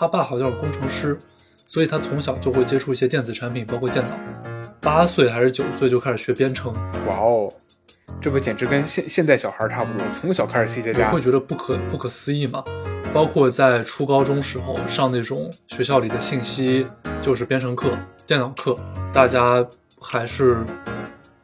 [0.00, 1.18] 他爸好像是工程师，
[1.66, 4.12] 所以他从小就会接触一些电子产品，包括电脑。
[4.80, 6.72] 八岁还是九岁就开始学编程，
[7.08, 7.52] 哇哦，
[8.20, 11.10] 这不简直跟现现代小孩差不多，从小开始 C 加加。
[11.10, 12.62] 会觉得不可不可思议吗？
[13.12, 16.86] 包括在初高中时候上那种学校里的信息
[17.20, 17.90] 就是编程课、
[18.24, 18.78] 电脑课，
[19.12, 19.66] 大家
[20.00, 20.58] 还是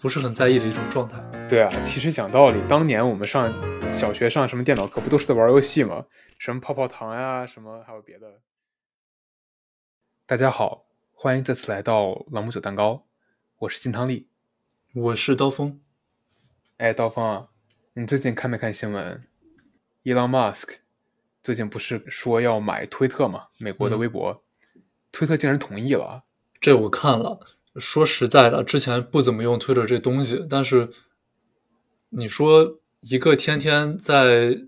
[0.01, 1.19] 不是很在意的一种状态。
[1.47, 3.53] 对啊，其实讲道理，当年我们上
[3.93, 6.07] 小学上什么电脑课，不都是在玩游戏吗？
[6.39, 8.41] 什么泡泡糖呀，什么还有别的。
[10.27, 13.07] 大家好，欢迎再次来到朗姆酒蛋糕。
[13.59, 14.27] 我是金汤力，
[14.95, 15.81] 我是刀锋。
[16.79, 17.49] 哎，刀锋啊，
[17.93, 19.23] 你最近看没看新闻
[20.03, 20.77] ？Elon Musk
[21.43, 23.49] 最近不是说要买推特吗？
[23.59, 24.43] 美国的微博，
[25.13, 26.25] 推特竟然同意了。
[26.59, 27.39] 这我看了。
[27.77, 30.91] 说实在的，之前不怎么用推特这东西，但是
[32.17, 34.59] 你说一个天天在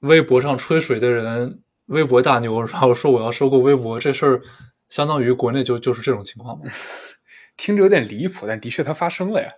[0.00, 4.42] 微博上吹水的人，微博大牛，然后说我要收购微博，这事儿
[4.88, 6.64] 相当于国内就就是这种情况吗？
[7.56, 9.50] 听着有点离谱，但的确它发生了呀。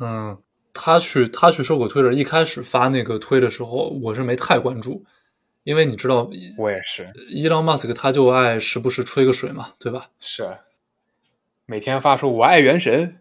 [0.00, 0.40] 嗯，
[0.72, 5.04] 他去他去收购推特，一开始发那个推的时候，我是没太关注，
[5.64, 7.10] 因为你知道，我也是。
[7.28, 10.10] 伊朗马斯克他就爱时不时吹个水嘛，对吧？
[10.20, 10.58] 是，
[11.66, 13.16] 每天发说“我爱元神”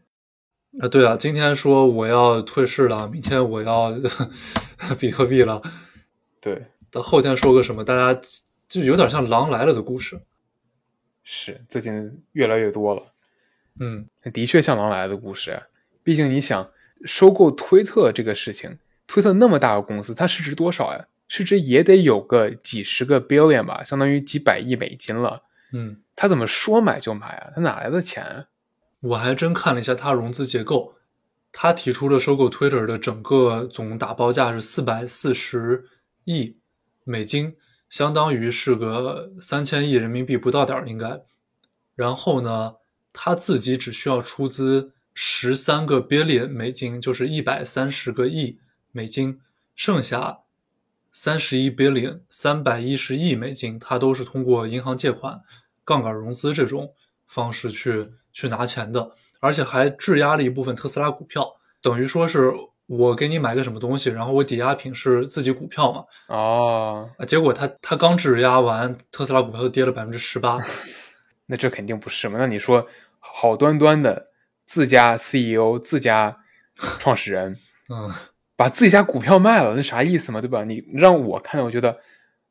[0.78, 3.92] 啊，对啊，今天说我要退市了，明天我要
[5.00, 5.62] 比特币了，
[6.40, 8.22] 对，到后天说个什么，大家
[8.68, 10.22] 就有点像狼来了的故事。
[11.24, 13.14] 是，最近越来越多了。
[13.80, 15.60] 嗯，的确像狼来了的故事。
[16.04, 16.70] 毕竟你想
[17.04, 21.08] 收购推特这个事情，推特那么大个公司，它市值多少呀？
[21.28, 25.44] 市值也得有个几十个 billion 吧，相当于几百亿美金了。
[25.74, 27.52] 嗯，他怎么说买就买啊？
[27.56, 28.46] 他哪来的钱？
[29.02, 30.96] 我还真看了一下他融资结构，
[31.52, 35.86] 他提出了收购 Twitter 的整个总打包价是四百四十
[36.26, 36.58] 亿
[37.04, 37.56] 美金，
[37.90, 41.22] 相当于是个三千亿人民币不到点儿应该。
[41.96, 42.76] 然后呢？
[43.12, 48.60] 他自己只需要出资十三个 billion 美金，就是一百三十个亿
[48.92, 49.42] 美金，
[49.76, 50.42] 剩下
[51.12, 55.42] 三十一 billion 三百一十亿美金，他都是通过银行借款、
[55.84, 56.94] 杠杆融资这种
[57.26, 61.48] 方式去去拿钱的，而且还质押了一部分特斯拉股票，
[61.82, 62.54] 等于说是
[62.88, 66.04] 我给你买个什么东西，然后我抵押品是自己股票嘛？
[66.28, 70.60] 哦，结果他他刚质押完，特斯拉股票就跌了百分之十八，
[71.48, 72.38] 那这肯定不是嘛？
[72.40, 72.88] 那你说？
[73.22, 74.28] 好端端的
[74.66, 76.38] 自家 CEO、自家
[77.00, 77.54] 创始人，
[77.92, 78.10] 嗯，
[78.56, 80.40] 把自己家股票卖了，那啥意思嘛？
[80.40, 80.64] 对吧？
[80.64, 82.00] 你让我看，我觉得，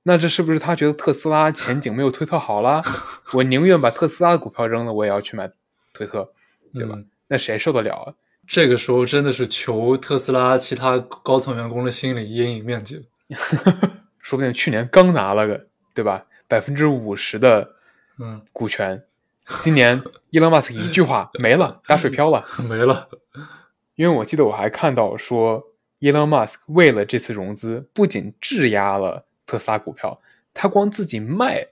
[0.02, 2.82] 那这是不是他觉得特斯拉前景没有推特好了？
[3.32, 5.50] 我宁愿把特斯拉的股票扔了，我也要去买
[5.98, 6.30] 推特，
[6.72, 6.96] 对吧？
[7.26, 8.14] 那谁受得了啊？
[8.46, 13.08] 这个时候真的是求特斯拉其他高层员工的心理阴影面积，
[14.20, 16.24] 说不定去年刚拿了个，对吧？
[16.46, 17.72] 百分之五十的
[18.18, 19.02] 嗯股权。
[19.60, 20.00] 今年，
[20.30, 23.08] 伊隆马斯克一句话 没了，打水漂了， 没了。
[23.96, 25.62] 因为我记得我还看到说，
[25.98, 30.20] 伊隆马斯克为了这次融资，不仅质押了特斯拉股票，
[30.54, 31.66] 他光自己卖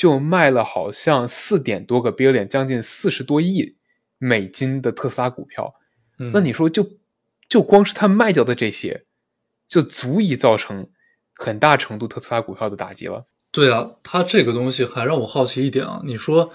[0.00, 3.76] 就卖了好像四点多个 billion，将近四十多亿
[4.16, 5.74] 美金的特斯拉股票。
[6.32, 6.92] 那你说，就
[7.50, 9.04] 就光是他卖掉的这些，
[9.68, 10.88] 就足以造成
[11.34, 13.26] 很大程度特斯拉股票的打击了。
[13.50, 16.50] 对啊，他这个东西还让我好奇一点啊，你说。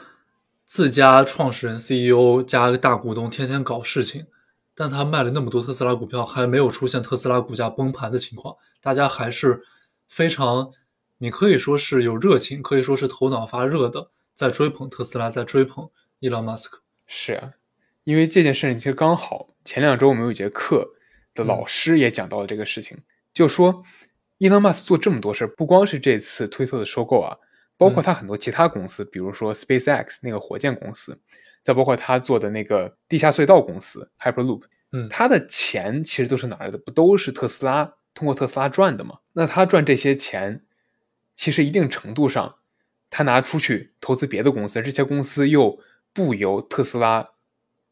[0.68, 4.26] 自家创始人 CEO 加个大股东，天天搞事情，
[4.74, 9.62] 但他卖了那么多特斯拉股票，还没有出现特斯拉股价崩盘的情况，大家还是
[10.10, 10.72] 非常，
[11.18, 15.90] 你可以说是有热情，可以说是头脑发热的，在追捧特斯拉，在追捧
[16.20, 16.82] 伊朗马斯克。
[17.08, 17.54] 是啊，
[18.04, 20.88] 因为这件事情其实刚好前两周我们有一节课
[21.34, 22.98] 的老师也讲到了这个事情，
[23.34, 23.84] 就说
[24.38, 27.38] 伊朗马斯做这么多事不光是这次推特的收购啊。
[27.78, 31.20] 包括他很多其他公司，比如说 SpaceX 那个火箭公司，
[31.62, 34.62] 再包括他做的那个地下隧道公司 Hyperloop，
[34.94, 36.78] 嗯，他的钱其实都是哪来的？
[36.78, 39.20] 不都是特斯拉通过特斯拉赚的吗？
[39.34, 40.65] 那他赚这些钱，
[41.36, 42.56] 其实一定程度上，
[43.10, 45.80] 他拿出去投资别的公司，这些公司又
[46.14, 47.30] 不由特斯拉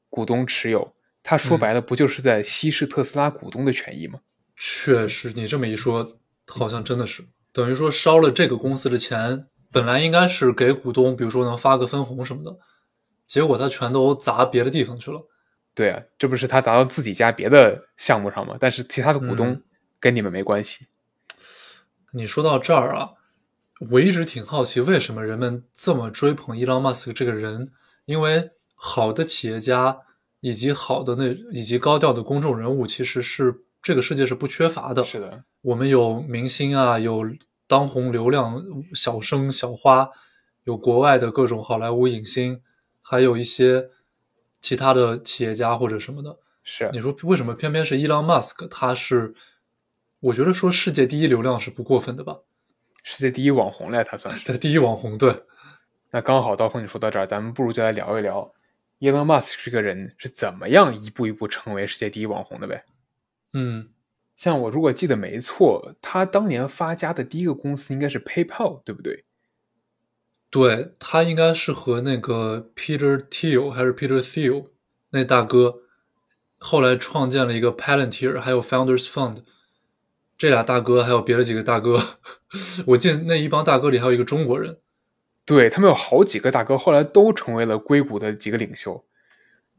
[0.10, 4.22] 股东持有，他说白了不就是在稀释特斯拉股东的权益吗？
[4.56, 6.18] 确实，你这么一说，
[6.48, 9.48] 好像真的是等于说烧了这个公司的钱。
[9.72, 12.60] 本来应该是给股东，比如说能发个分红什么的，
[13.26, 15.28] 结果他全都砸别的地方去了。
[15.74, 18.56] 对啊，这不是他砸到自己家别的项目上吗？
[18.60, 19.60] 但是其他的股东
[20.00, 20.86] 跟你们没关系。
[22.12, 23.14] 你说到这儿啊，
[23.92, 27.72] 我一直挺好奇，为什么人们这么追捧伊朗马斯克这个人？
[28.06, 30.00] 因为好的企业家
[30.42, 35.04] 以及好的那以及高调的公众人物，其实是这个世界是不缺乏的。
[35.04, 37.26] 是的，我们有明星啊，有。
[37.66, 38.62] 当红流量
[38.94, 40.10] 小生小花，
[40.66, 42.62] 有国外的各种好莱坞影星，
[43.02, 43.90] 还有一些
[44.62, 46.38] 其他的企业家或者什么的。
[46.62, 48.68] 是你说为什么偏偏是伊朗马斯克？
[48.68, 49.34] 他是，
[50.20, 52.42] 我觉得说世界第一流量是不过分的吧？
[53.04, 54.56] 世界第一网红了，他算是。
[54.58, 55.44] 第一网红，对。
[56.10, 58.54] 那刚好，刀锋你说到这儿，咱们不如就来聊一聊
[59.00, 62.86] 伊隆马斯克这个人是怎么样一步一步成为世界第一网红的呗？
[63.54, 63.90] 嗯，
[64.38, 69.26] 像我如果记得没错，他当年发家的第一个公司应该是 PayPal，对不对？
[70.50, 74.68] 对他应该是和那个 Peter Thiel 还是 Peter Thiel
[75.10, 75.80] 那大哥，
[76.60, 79.44] 后来创建了一个 Palantir，还有 Founders Fund。
[80.44, 82.18] 这俩大哥还有别的几个大哥，
[82.88, 84.78] 我记得那一帮大哥里还有一个中国人。
[85.46, 89.06] 对他们有好几个大哥，后来都成为了硅谷的几个领袖。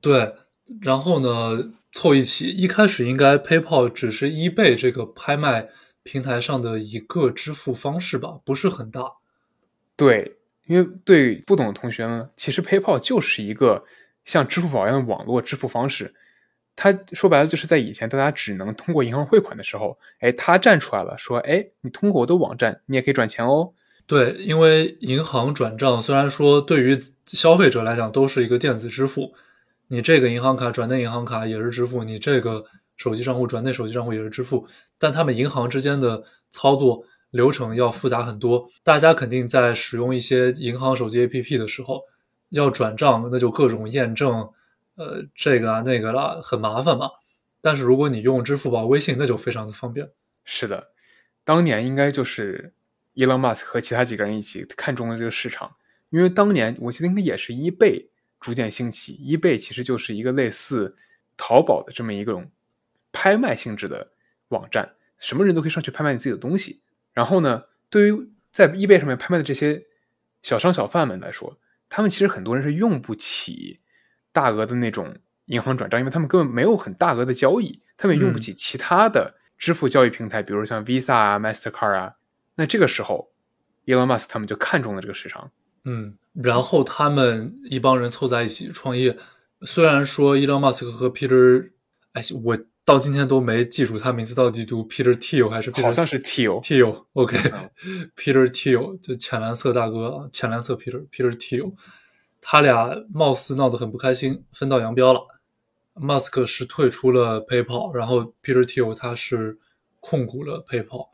[0.01, 0.35] 对，
[0.81, 5.69] 然后呢，凑一起，一开始应该 PayPal 只是 eBay 这个拍卖
[6.03, 9.03] 平台上的一个支付方式吧，不是很大。
[9.95, 13.85] 对，因为对不懂的同学呢，其实 PayPal 就是一个
[14.25, 16.15] 像支付宝一样的网络支付方式。
[16.77, 23.73] 他说白了就是在以前大家只能通过银行汇款的时候，哎，他站出来了，说，哎，你通过我的网站，你也可以转钱哦。
[24.07, 29.33] 对，因为银行转账虽然说对于消费者来讲都是一个电子支付，
[29.89, 32.65] 你这个银行卡转那银行卡也是支付，你这个
[32.97, 34.67] 手机账户转那手机账户也是支付，
[34.99, 38.69] 但他们银行之间的操作流程要复杂很多。
[38.83, 42.03] 大家肯定在使用一些银行手机 APP 的时候，
[42.51, 44.49] 要转账那就各种验证，
[44.97, 47.11] 呃，这个啊那个啦，很麻烦嘛。
[47.61, 50.11] 但是如果你用支付宝、微信，那就非常的方便。
[50.45, 50.93] 是的，
[51.45, 52.75] 当年应该就是。
[53.17, 55.77] 伊隆马斯克和其他几个人一起看中了这个市场，
[56.11, 58.09] 因为当年我记得应该也是 eBay
[58.41, 60.97] 逐渐兴起，eBay 其实就是一个类似
[61.37, 62.51] 淘宝的这么一种
[63.13, 64.11] 拍卖性质的
[64.49, 66.83] 网站，什么人都可以上去拍卖你自己的东西。
[67.13, 69.87] 然后呢，对于在 eBay 上面拍卖的这些
[70.43, 71.57] 小商小贩们来说，
[71.89, 73.79] 他们其实很多人是用不起
[74.35, 75.17] 大额的那种
[75.47, 82.15] 银行转账，因为他们根本没有很大额的交易，他们也用不起其他的支付交易平台，比如像 Visa 啊、Mastercard 啊。
[82.57, 83.31] 那这个时候
[83.87, 85.51] ，Elon Musk 他们就看中了这个市场，
[85.85, 89.17] 嗯，然后他们一帮人凑在一起创业。
[89.63, 91.71] 虽然说 Elon Musk 和 Peter，
[92.13, 101.73] 哎，我到今天都没记住他名字到底读 Peter Thiel 还是好像是 Thiel，Thiel，OK，Peter Thiel 就浅蓝色大哥啊，浅蓝色 Peter，Peter Thiel，
[102.47, 105.21] 他俩貌似闹得很不开心，分道扬镳了。
[105.95, 109.59] Musk 是退出了 PayPal，然后 Peter Thiel 他是
[110.01, 111.09] 控股了 PayPal。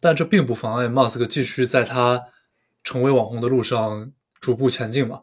[0.00, 2.22] 但这并不妨碍马斯克继续在他
[2.82, 5.22] 成为网红的路上逐步前进嘛，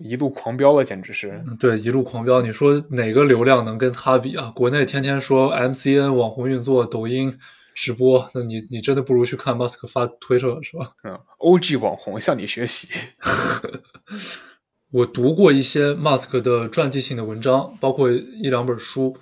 [0.00, 2.40] 一路狂飙了，简直是对一路狂飙。
[2.40, 4.52] 你说哪个流量能跟他比啊？
[4.54, 7.36] 国内天天说 MCN 网红运作、抖音
[7.74, 10.92] 直播，那你你真的不如去看马斯克发推特是吧？
[11.04, 12.88] 嗯，OG 网红向你学习。
[14.92, 19.16] 我读过一些 Musk 的传记性的文章，包括一两本书。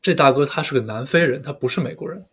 [0.00, 2.24] 这大哥他是个南非人，他不是美国人。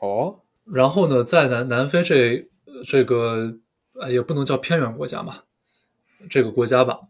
[0.00, 0.40] 哦。
[0.64, 2.48] 然后呢，在南南非这
[2.86, 3.58] 这个
[4.08, 5.42] 也不能叫偏远国家嘛，
[6.30, 7.00] 这个国家吧，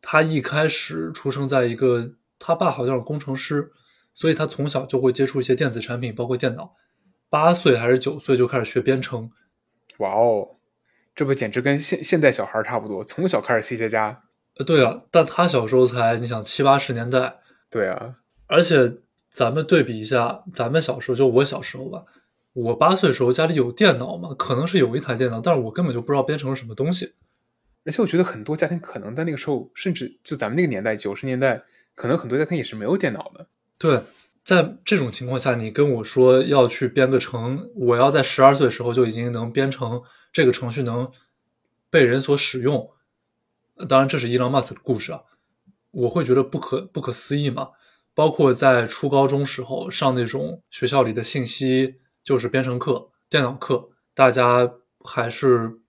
[0.00, 3.72] 他一开始出生在一个，他爸好像是工程师，
[4.12, 6.74] 所以他从小就会接触一些电子产品，包括电脑。
[7.28, 9.32] 八岁还是九岁就开始学编程。
[9.98, 10.58] 哇哦，
[11.12, 14.22] 这不简直跟现现代小孩差不多，从小开始 C 加加。
[14.56, 17.40] 呃，对啊，但他小时候才你想七八十年代。
[17.70, 22.04] 对啊，而且咱们对比一下，咱们小时候就我小时候吧。
[22.52, 24.32] 我八岁的时候家里有电脑嘛？
[24.38, 27.14] 可能是有一台电脑，但是我根本就不知道编程是什么东西。
[27.84, 31.64] 而且我觉得很多家庭可能在那个时候，甚至就咱们那个年代，九十年代，
[31.96, 33.44] 可能很多家庭也是没有电脑的。
[33.76, 34.00] 对，
[34.44, 40.00] 在这种情况下，你跟我说要去编个程，我要在十二岁的时候就已经能编程
[40.32, 41.10] 这个程序，能
[41.90, 42.88] 被人所使用。
[43.88, 45.22] 当然，这是伊朗马斯的故事啊，
[45.90, 47.70] 我会觉得不可不可思议嘛。
[48.14, 51.96] 包括在初高中时候上那种学校里的信息。
[52.24, 55.80] 就是编程课、电脑课，大家还是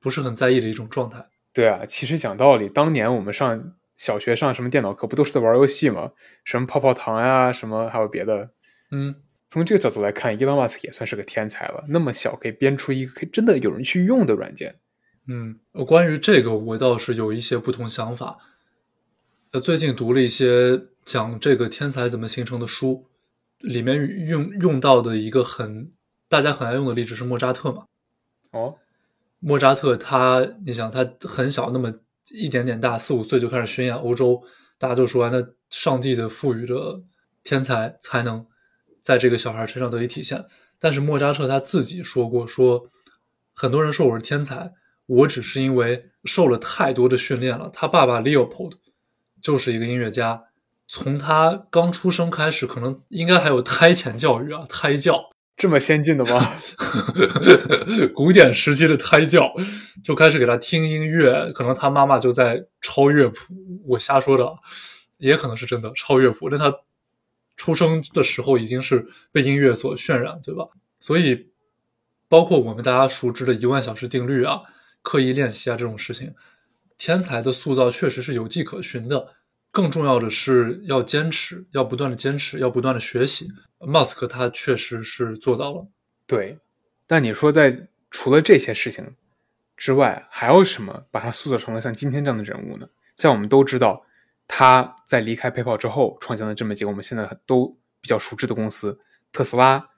[0.00, 1.28] 不是很在意的一种状态。
[1.52, 6.10] 对啊，其实讲道理，当年我们上小学上什么电脑课，不都是在玩游戏吗？
[6.42, 8.50] 什么泡泡糖呀，什么还有别的。
[8.90, 9.14] 嗯，
[9.48, 11.84] 从这个角度来看，伊隆马斯也算是个天才了。
[11.90, 14.80] 那么小可以编出一个可以真的有人去用的软件。
[15.30, 18.38] 嗯，关于这个我倒是有一些不同想法。
[19.52, 23.06] 呃，最近读了一些讲这个天才怎么形成的书。
[23.58, 23.96] 里面
[24.28, 25.90] 用用到的一个很
[26.28, 27.86] 大家很爱用的例子是莫扎特嘛？
[28.52, 28.76] 哦，
[29.40, 31.92] 莫扎特他，你想他很小，那么
[32.30, 34.44] 一点点大，四五岁就开始巡演欧洲，
[34.78, 37.02] 大家就说那上帝的赋予的
[37.42, 38.46] 天才才能
[39.00, 40.46] 在这个小孩身上得以体现。
[40.78, 42.88] 但是莫扎特他自己说过，说
[43.52, 44.72] 很多人说我是天才，
[45.08, 47.68] 我只是因为受了太多的训练了。
[47.72, 48.74] 他爸爸 Leopold
[49.42, 50.44] 就是一个音乐家，
[50.86, 55.30] 从他刚出生开始，可能应该还有胎前教育啊，胎教。
[55.56, 56.54] 这么先进的吗？
[58.14, 59.52] 古典时期的胎教
[60.04, 63.54] 就开始给他听音乐，可能他妈妈就在抄乐谱。
[63.84, 64.54] 我瞎说的，
[65.16, 66.48] 也可能是真的抄乐谱。
[66.48, 66.72] 但他
[67.56, 70.64] 出生的时候已经是被音乐所渲染，对吧？
[71.00, 71.48] 所以，
[72.28, 74.60] 包括我们大家熟知的一万小时定律啊、
[75.02, 76.34] 刻意练习啊这种事情，
[76.96, 79.34] 天才的塑造确实是有迹可循的。
[79.70, 83.48] 更重要的是要坚持，要不断的坚持，要不断的学习。
[83.78, 85.86] 马斯克他确实是做到了。
[86.26, 86.58] 对，
[87.06, 89.14] 但你说在除了这些事情
[89.76, 92.88] 之外，还有什么把他塑造成了像今天这样的人物呢？
[93.14, 94.04] 像我们都知道，
[94.48, 98.98] 他在离开 PayPal 之后，创建了这么几个我们现在都比较熟知的公司：
[99.30, 99.90] 特斯拉、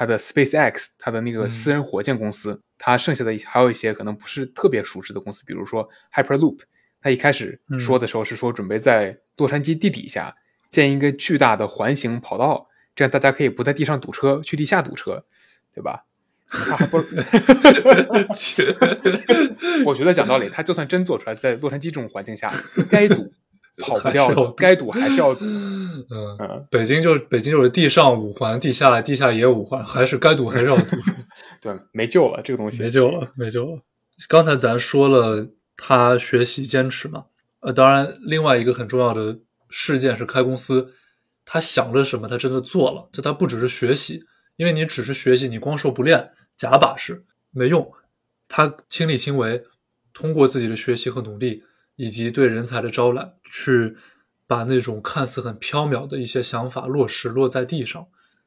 [0.00, 2.58] 他的 SpaceX、他的那个私人火箭公司。
[2.78, 6.60] 他剩下的还有一些可能不是特别熟知的公司，比如说 Hyperloop。
[7.02, 10.34] 他一开始说的时候是说准备在洛杉矶地底下
[10.70, 12.66] 建一个巨大的环形跑道，
[12.96, 15.22] 这样大家可以不在地上堵车，去地下堵车，
[15.74, 16.06] 对吧？
[16.48, 16.96] 他还不，
[19.84, 22.50] 我觉得讲道理，他就算真做出来，在洛杉矶这种环境下，
[22.90, 23.30] 该堵
[23.80, 25.44] 跑不掉的，该堵还是要堵。
[26.10, 30.96] 嗯，北京就是北京就是地上五环，地下地下也五环，还是该堵还是要堵。
[31.60, 33.80] 对，没救了，这个东西没救了，没救了。
[34.28, 35.48] 刚才咱说了。
[35.82, 37.24] 他学习坚持嘛，
[37.60, 39.38] 呃，当然，另外一个很重要的
[39.70, 40.92] 事件是开公司，
[41.42, 43.08] 他想着什么，他真的做了。
[43.10, 44.22] 就他不只是学习，
[44.56, 47.90] 因为你只是学习，你光说不练，假把式没用。
[48.46, 49.64] 他亲力亲为，
[50.12, 51.62] 通过自己的学习和努力，
[52.00, 53.96] 以及对人才的招揽，去
[54.46, 58.06] 把那种看似很缥缈的一些想法落实落在地上。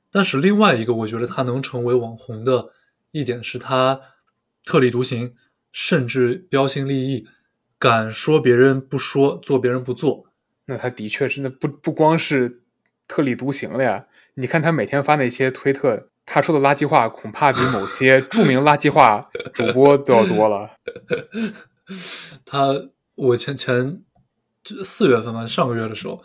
[0.09, 2.71] 但是另外一个，我觉得他能成为网红的
[3.11, 4.01] 一点是他
[4.65, 5.35] 特立独行。
[5.75, 7.25] 甚至标新立异，
[7.79, 10.25] 敢说别人不说，做别人不做。
[10.67, 12.61] 那他的确是，那不不光是
[13.07, 14.05] 特立独行了呀。
[14.35, 20.69] 你看他每天发那些推特，他说的垃圾话恐怕比某些著名垃圾话主播都要多了。
[22.45, 22.67] 他，
[23.15, 24.01] 我前前
[24.83, 26.23] 四月份吧，上个月的时候，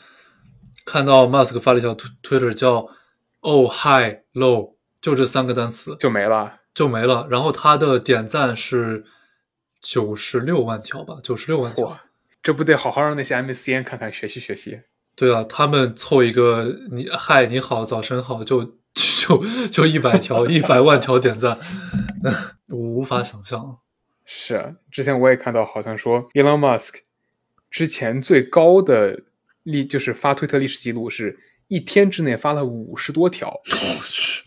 [0.84, 2.88] 看到 Musk 发了一条推推特，叫
[3.40, 7.26] “Oh Hi Low”，就这三个单词就没了，就没了。
[7.30, 9.04] 然后他的点赞是。
[9.80, 12.00] 九十六万条吧，九十六万条，
[12.42, 14.80] 这不得好好让那些 MCN 看看学习学习？
[15.14, 19.40] 对啊，他们凑一个你嗨你好早晨好，就就
[19.70, 21.56] 就一百条 一百万条点赞，
[22.70, 23.78] 我无法想象。
[24.30, 26.96] 是，之前我也看到，好像说 Elon Musk
[27.70, 29.22] 之前最高的
[29.62, 33.48] 历就是发推特历史记录是一天之内发了五十多条。
[33.48, 34.44] 我去，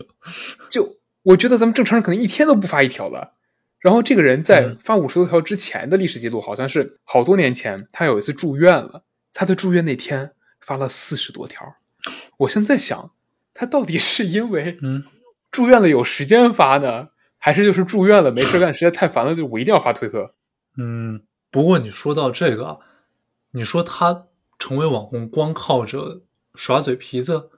[0.70, 3.32] 就我觉得咱们正常人可能一天都不发一条了。
[3.80, 11.74] 然后这个人在发五十多条之前的历史记录，好像是好多年前，他有一次住院了，他在住院那天发了四十多条。
[12.36, 13.10] 我现在想，
[13.52, 15.02] 他到底是因为嗯
[15.50, 17.08] 住院了有时间发呢，
[17.44, 20.32] 还是就是住院了没事干，实在太烦了，就我一定要发推特？
[20.78, 22.78] 嗯，不过你说到这个，
[23.50, 24.26] 你说他
[24.60, 26.22] 成为网红光靠着
[26.54, 27.50] 耍嘴皮子，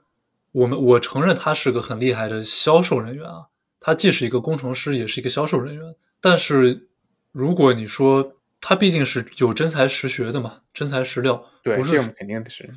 [0.53, 3.49] 我们我承认他是个很厉害的销售人员啊，
[3.79, 5.95] 他既是一个工程师，也是一个销售人员。
[6.19, 6.87] 但是，
[7.31, 12.73] 如果你说他毕竟是有真才实学的嘛，真材实料，对，不是肯定是，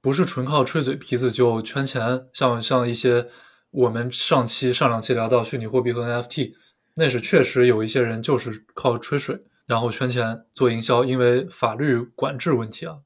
[0.00, 2.28] 不是纯靠吹嘴皮子就圈钱。
[2.32, 3.26] 像像一些
[3.74, 6.54] 我们上期上两期聊到虚拟货币和 NFT，
[6.94, 12.98] 那是确实有一些人就是靠吹水然后圈钱做营销，因为法律管制问题啊。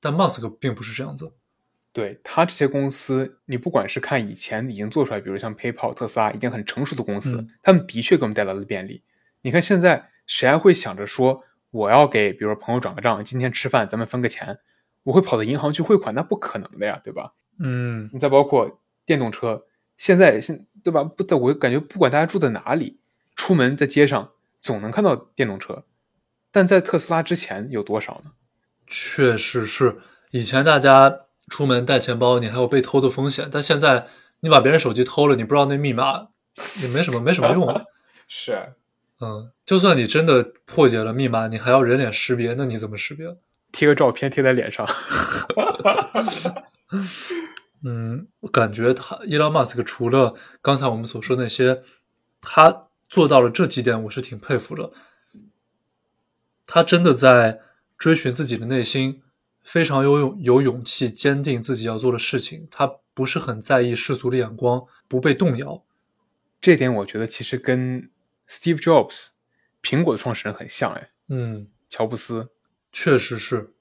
[0.00, 1.32] 但 Musk 并不是这样子。
[1.92, 9.02] 对他这些公司，你不管是看以前已经做出来，比如像 PayPal、特斯拉已经很成熟的公司，他们的确给我们带来了便利。
[9.42, 14.56] 你看现在谁还会想着说我要给，比如说朋友转个账，今天吃饭咱们分个钱，
[15.02, 16.14] 我会跑到银行去汇款？
[16.14, 17.32] 那不可能的呀，对吧？
[17.58, 19.64] 嗯，你再包括电动车，
[19.96, 21.04] 现在现对吧？
[21.04, 22.98] 不，我感觉不管大家住在哪里，
[23.36, 25.84] 出门在街上总能看到电动车。
[26.50, 28.32] 但在特斯拉之前有多少呢？
[28.86, 29.98] 确实是，
[30.30, 31.20] 以前大家。
[31.50, 33.50] 出门带钱包，你还有被偷的风险。
[33.52, 34.06] 但现在
[34.40, 36.28] 你把别人手机偷了，你不知道那密码，
[36.80, 37.84] 也没什么没什么用。
[38.26, 38.72] 是，
[39.20, 43.36] 嗯，就算你真的破解了密码，你还要人脸识别，那你怎么识别？
[43.72, 44.88] 贴个照片贴在脸上。
[47.84, 51.82] 嗯，我感觉他伊朗马斯克除了刚才我们所说那些，
[52.40, 54.90] 他做到了这几点，我是挺佩服的。
[56.66, 57.60] 他真的在
[57.98, 59.20] 追寻自己的内心。
[59.62, 62.68] 非常有勇有勇气，坚定自己要做的事情。
[62.70, 65.82] 他不是很在意世俗的眼光，不被动摇。
[66.60, 68.10] 这点我觉得其实跟
[68.46, 69.28] Steve Jobs
[69.82, 72.50] 苹果的创始人很像哎，嗯，乔布斯。
[72.92, 73.72] 确实是。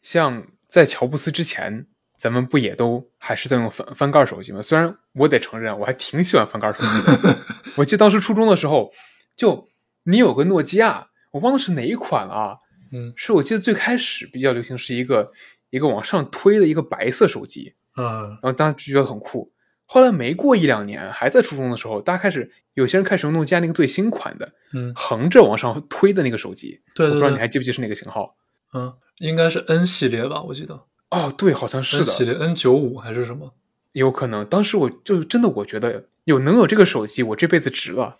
[0.00, 4.62] 像在乔布斯之前，咱们不也都还是在用翻翻盖手机吗？
[4.62, 7.36] 虽然我得承认，我还挺喜欢翻盖手机的。
[7.76, 8.92] 我记得当时初中的时候，
[9.36, 9.68] 就
[10.04, 12.56] 你有个诺基亚，我忘了是哪一款了啊。
[12.92, 15.32] 嗯是我记得最开始比较流行是一个
[15.70, 19.50] 一个往上推的一个白色手机，嗯然后当时就觉得很酷。
[19.86, 26.80] 后来没过一两年，还在初中的时候，大家开始有些人开始用诺基亚那个最新款的嗯，横着往上推的那个手机。
[26.94, 28.34] 对对我不知道你，还记不记得是哪个型号？
[28.72, 30.80] 嗯，应该是 N 系列吧，我记得
[31.14, 32.38] 哦，对，好像是的。
[32.40, 33.54] N 九五还是什么？
[33.92, 38.18] 有可能，当时我就真的我觉得有能有这个手机，我这辈子值了。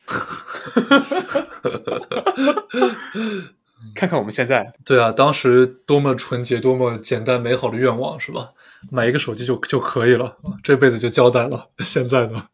[3.94, 8.52] 看看我们现在， 对啊，当时多么纯洁、多么简单美好的愿望是吧？
[8.90, 11.70] 买一个手机就就可以了，啊这辈子就交代了。
[11.80, 12.48] 现在呢？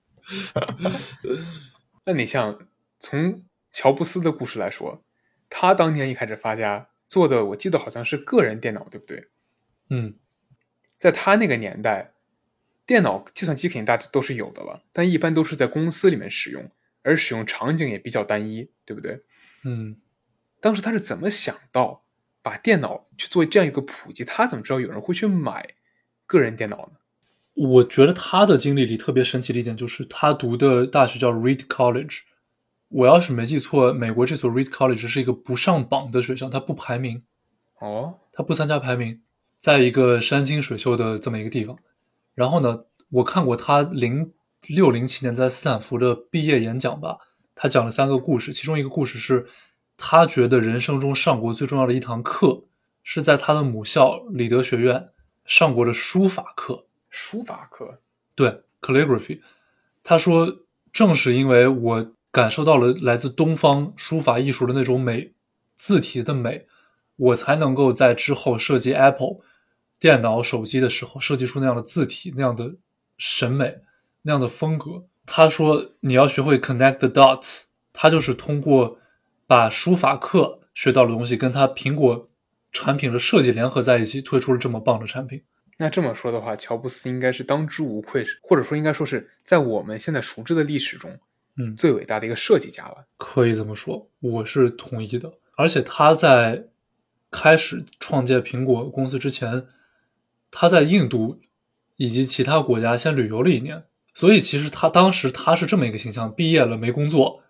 [2.07, 2.59] 那你像
[2.99, 5.03] 从乔布斯的故事来说，
[5.49, 9.29] 他当年一开始发家做的，我记得好像是个人电脑，对不对？
[9.91, 10.15] 嗯，
[11.01, 12.13] 在他那个年代，
[12.87, 16.71] 电脑、计算机肯定大家都是有的了，但一般都是在公司里面使用，
[17.03, 19.23] 而使用场景也比较单一，对不对？
[19.65, 19.97] 嗯，
[20.61, 22.03] 当时他是怎么想到
[22.43, 24.25] 把电脑去做这样一个普及？
[24.25, 25.75] 他怎么知道有人会去买
[26.27, 26.99] 个人电脑呢？
[27.55, 32.21] 我觉得他的经历里特别神奇的一点就是，他读的大学叫 Reed College。
[32.89, 37.23] 我要是没记错，美国这所 Reed College 是一个不上榜的学校，它不排名，
[37.79, 39.23] 哦，它不参加排名，
[39.61, 41.79] 在一个山清水秀的这么一个地方。
[42.35, 44.33] 然后呢，我看过他零
[44.67, 47.19] 六零七年在斯坦福的毕业演讲吧，
[47.55, 49.47] 他讲了三个故事，其中一个故事是
[49.97, 52.65] 他觉得人生中上过最重要的一堂课，
[53.03, 55.11] 是在他的母校里德学院
[55.45, 56.87] 上过的书法课。
[57.11, 58.01] 书法课，
[58.35, 59.41] 对，calligraphy。
[60.03, 60.61] 他说，
[60.93, 65.33] 正是因为我感受到了来自东方书法艺术的那种美，
[65.75, 66.67] 字体的美，
[67.17, 69.41] 我才能够在之后设计 Apple
[70.01, 72.75] 电脑、手机的时候设计出那样的字体、那样的
[73.19, 73.81] 审美、
[74.23, 75.05] 那样的风格。
[75.27, 78.99] 他说，你要学会 connect the dots，他就是通过
[79.47, 82.29] 把书法课学到的东西跟他苹果
[82.73, 85.43] 产品的设计联合在一起，推出了这么棒的产品。
[85.77, 91.19] 那这么说的话，乔布斯应该是当之无愧，或者说应该说是在我们现在熟知的历史中，
[91.57, 93.07] 嗯最伟大的一个设计家了。
[93.19, 95.35] 可以这么说，我是同意的。
[95.57, 96.67] 而且他在
[97.31, 99.67] 开始创建苹果公司之前，
[100.51, 101.41] 他在印度
[101.97, 103.85] 以及其他国家先旅游了一年，
[104.15, 107.43] 所以其实他当时他是这么一个形象：毕业了没工作，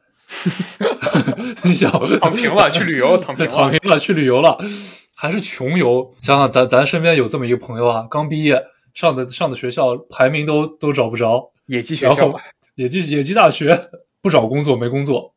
[1.64, 4.58] 你想躺平了，去旅游，躺平了， 躺平了去旅游了，
[5.16, 6.14] 还是穷游。
[6.20, 8.62] 想想咱咱身边有这么一个朋友啊，刚毕业
[8.94, 12.40] 上的上的学校排名都都找不着，野鸡学然后校。
[12.76, 13.88] 野鸡野鸡大学
[14.22, 15.34] 不找工作没工作，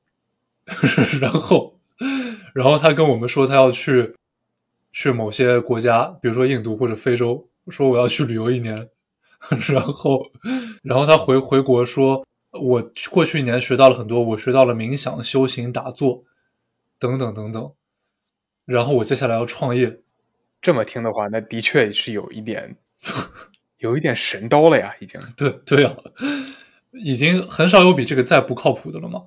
[1.19, 1.77] 然后
[2.53, 4.15] 然后他跟我们说他要去
[4.93, 8.89] 去某些国家，比如说印度或者非洲，说我要去旅游一年，
[9.69, 10.31] 然后
[10.83, 16.23] 然后他回回国说，我过去一年学到了很多，我学到了冥想、修行、打坐
[16.99, 17.73] 等等等等，
[18.65, 20.01] 然后我接下来要创业，
[20.61, 22.77] 这么听的话，那的确是有一点，
[23.79, 25.19] 有一点神叨了呀，已经。
[25.35, 25.95] 对对啊，
[26.91, 29.23] 已经很少有比这个再不靠谱的了嘛。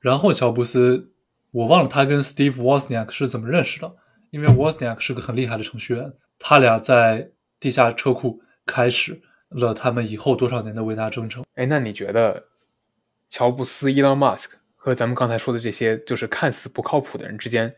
[0.00, 1.12] 然后乔布斯，
[1.50, 3.96] 我忘了他跟 Steve Wozniak 是怎么认识的，
[4.30, 7.30] 因为 Wozniak 是个很厉害的程序员，他俩在
[7.64, 11.42] 地下车库开始了他们以后多少年的伟大征程。
[11.54, 12.44] 哎，那你觉得
[13.30, 17.74] 乔布斯、伊朗马斯克和咱们刚才说的这些就是看似不靠谱的人之间，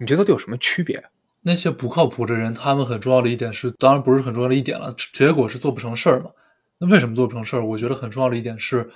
[0.00, 1.00] 你觉得到底有什么区别？
[1.42, 6.32] 那些不靠谱的人，他们很重要的一点是，当然不是很重要的一点了，结果是做不成事儿嘛。
[6.78, 7.64] 那为什么做不成事儿？
[7.64, 8.90] 我觉得很重要的一点是，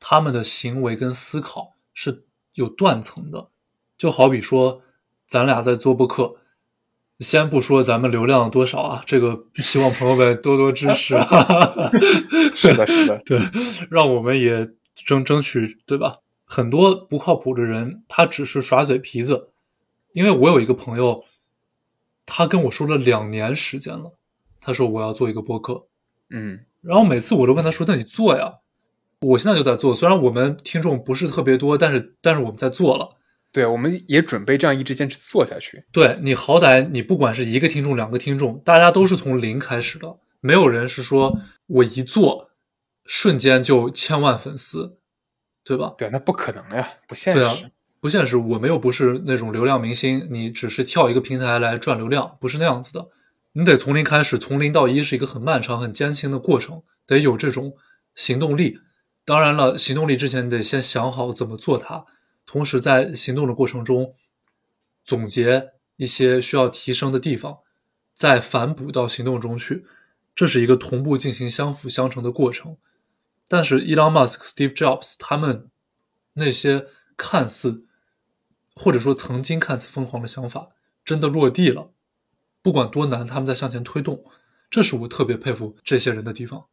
[0.00, 3.46] 他们的行为跟思考是有断层的。
[3.96, 4.82] 就好比说，
[5.24, 6.34] 咱俩在做播客，
[7.20, 11.90] 先不说咱们流量多少啊，这个 希望朋友们多多支持啊。
[12.54, 13.40] 是的，是的，对，
[13.90, 14.68] 让我们也
[15.06, 16.16] 争争取，对吧？
[16.44, 19.50] 很多不靠谱的人，他只是耍嘴皮子。
[20.12, 21.24] 因为我有一个朋友，
[22.26, 24.12] 他跟我说了两年时间了，
[24.60, 25.86] 他说我要做一个播客，
[26.30, 28.54] 嗯，然后每次我都跟他说：“那你做呀？”
[29.20, 33.16] 我现在就在做，虽然我们听众不是特别多，但是但是我们在做了。
[33.54, 35.84] 对，我们也准备这样一直坚持做下去。
[35.92, 41.38] 对你好歹你不管是一个听众、两个听众，大家都是从零开始的，没有人是说
[41.68, 42.50] 我一做
[43.04, 44.98] 瞬间就千万粉丝，
[45.62, 45.94] 对吧？
[45.96, 47.70] 对，那不可能呀，不现对啊实。
[48.00, 48.36] 不现实。
[48.36, 53.06] 我们又不是那种流量明星，你只是跳一个平台来赚流量，不是那样子的。
[53.52, 57.76] 你得从零开始，从零到一是一个很漫长、很艰辛的过程，得有这种
[58.16, 58.80] 行动力。
[59.24, 62.04] 当然了，行动力之前你得先想好怎么做它，
[62.54, 64.14] 同时在行动的过程中，
[65.02, 67.58] 总结一些需要提升的地方，
[68.14, 69.84] 再反哺到行动中去，
[70.36, 72.76] 这是一个同步进行、相辅相成的过程。
[73.48, 75.68] 但是，Elon Musk、Steve Jobs 他们
[76.34, 76.86] 那些
[77.16, 77.86] 看似
[78.72, 80.68] 或者说曾经看似疯狂的想法，
[81.04, 81.90] 真的落地了，
[82.62, 84.24] 不管多难，他们在向前推动，
[84.70, 86.66] 这是我特别佩服这些人的地方。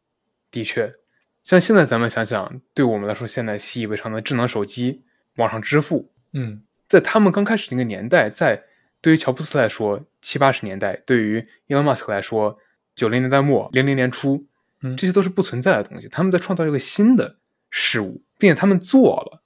[0.52, 0.94] 的确，
[1.42, 5.02] 像现在咱们想想，对我们来说，现在习以为常的智能手机、
[5.36, 8.62] 网上支付，嗯在他们刚开始那个年代，在
[9.00, 12.58] 对于乔布斯来说，七八十年代；对于伊隆马斯克来说，
[12.94, 14.46] 九零年代末、零零年初，
[14.82, 16.08] 嗯这些都是不存在的东西。
[16.08, 17.36] 他们在创造一个新的
[17.70, 19.42] 事物，并且他们做了，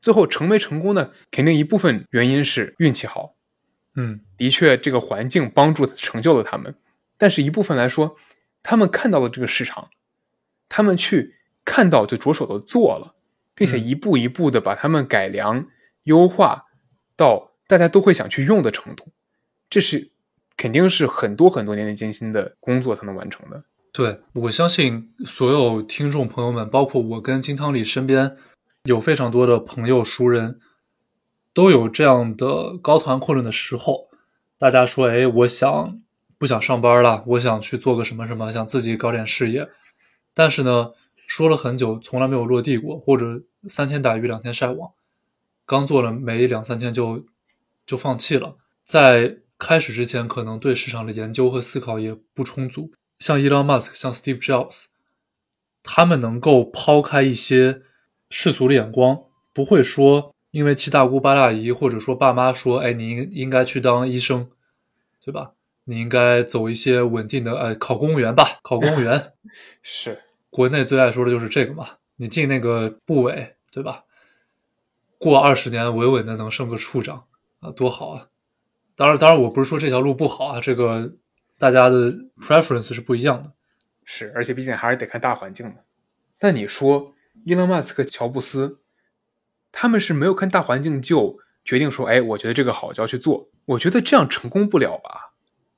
[0.00, 1.10] 最后成没成功呢？
[1.30, 3.34] 肯定一部分原因是运气好，
[3.94, 6.74] 嗯的确这个环境帮助成就了他们，
[7.16, 8.16] 但是一部分来说，
[8.62, 9.88] 他们看到了这个市场，
[10.68, 13.14] 他们去看到就着手的做了，
[13.54, 15.66] 并且嗯一步一步的把它们改良、
[16.04, 16.64] 优化
[17.16, 19.12] 到大家都会想去用的程度，
[19.68, 20.10] 这是
[20.56, 23.64] 肯定是很多很多年的艰辛的工作才能完成的。
[23.92, 28.36] 对，我相信所有听众朋友们，包括我跟金汤里身边
[28.84, 30.58] 有非常多的朋友熟人，
[31.52, 34.08] 都有这样的高谈阔论的时候。
[34.58, 35.98] 大家说，哎，我想
[36.38, 37.22] 不想上班了？
[37.26, 39.68] 我想去做个什么什么，想自己搞点事业。
[40.32, 40.92] 但是呢，
[41.34, 44.92] 说了很久，从来没有落地过，或者三天打鱼两天晒网，
[45.64, 47.24] 刚做了没两三天就
[47.86, 48.58] 就放弃了。
[48.84, 52.92] 在开始之前，可能对市场的研究和思考也不充足。
[53.16, 54.88] 像 Elon Musk、像 Steve Jobs，
[55.82, 57.80] 他们能够抛开一些
[58.28, 59.18] 世俗的眼光，
[59.54, 64.50] 不会说因为七大姑八大姨或者说爸妈说，哎，你应应该去当医生，
[65.24, 65.52] 对吧？
[65.84, 69.32] 你应该走一些稳定的，哎，考公务员吧，考公务员。
[69.80, 70.20] 是，
[70.52, 74.04] 国内最爱说的就是这个嘛，你进那个部委，对吧？
[75.18, 77.24] 过二十年稳稳的能升个处长
[77.60, 78.28] 啊，多好啊！
[78.94, 81.14] 当然，当然，我不是说这条路不好啊，这个
[81.56, 83.52] 大家的 preference 是不一样的。
[84.04, 85.84] 是，而且毕竟还是得看大环境的。
[86.38, 87.14] 但你说
[87.46, 88.80] 伊隆马斯克、乔布斯，
[89.70, 93.48] 他们是没有看大环境就决定说，哎，我觉得这个好就要去做。
[93.64, 95.32] 我觉得这样成功不了吧？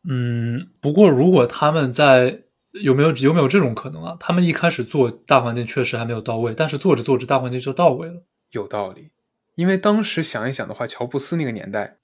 [0.09, 2.44] 嗯，不过如果他们在
[2.83, 4.17] 有没有有没有这种可能啊？
[4.19, 8.25] 他们一开始做大环境确实还没有到位，但是做着做着大环境就到位了。
[8.51, 9.11] 有道理，
[9.55, 11.99] 因为当时想一想的话，乔布斯那个年代，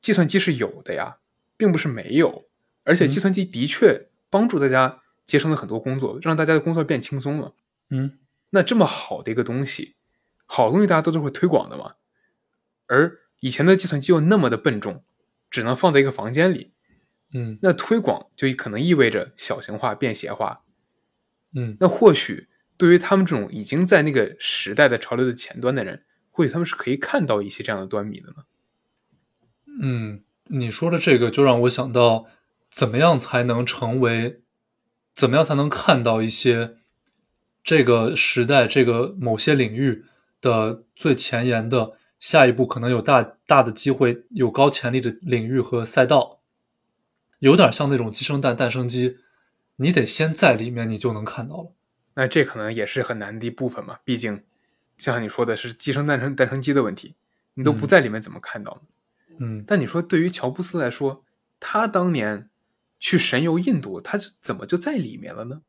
[0.00, 1.18] 计算机是有的呀，
[1.56, 2.46] 并不是没有，
[2.84, 7.54] 而且嗯计算机的确帮助大家节省了很多工作，让大家的工作变轻松了。
[7.88, 8.18] 嗯
[8.50, 9.94] 那这么好的一个东西，
[10.46, 11.94] 好东西大家都是会推广的嘛。
[12.86, 15.04] 而以前的计算机又那么的笨重，
[15.50, 16.72] 只能放在一个房间里，
[17.32, 20.62] 嗯那推广就可能意味着小型化、便携化。
[21.54, 28.44] 嗯那或许对于他们这种已经在那个时代的潮流的前端的人，或许他们是可以看到一些这样的端倪的呢。
[29.82, 32.26] 嗯，你说的这个就让我想到，
[32.70, 34.42] 怎么样才能成为，
[35.14, 36.74] 怎么样才能看到一些
[37.62, 40.04] 这个时代、这个某些领域
[40.40, 46.39] 的最前沿的下一步可能有大大的机会、有高潜力的领域和赛道，
[47.40, 49.18] 有点像那种鸡生蛋，蛋生鸡，
[49.76, 51.72] 你得先在里面，你就能看到了。
[52.14, 54.42] 那这可能也是很难的一部分嘛，毕竟
[54.96, 57.14] 像你说的是鸡生蛋生蛋生鸡的问题，
[57.54, 59.36] 你都不嗯在里面怎么看到呢？
[59.42, 61.24] 嗯但你说对于乔布斯来说，
[61.58, 62.50] 他当年
[62.98, 65.62] 去神游印度，他是怎么就在里面了呢？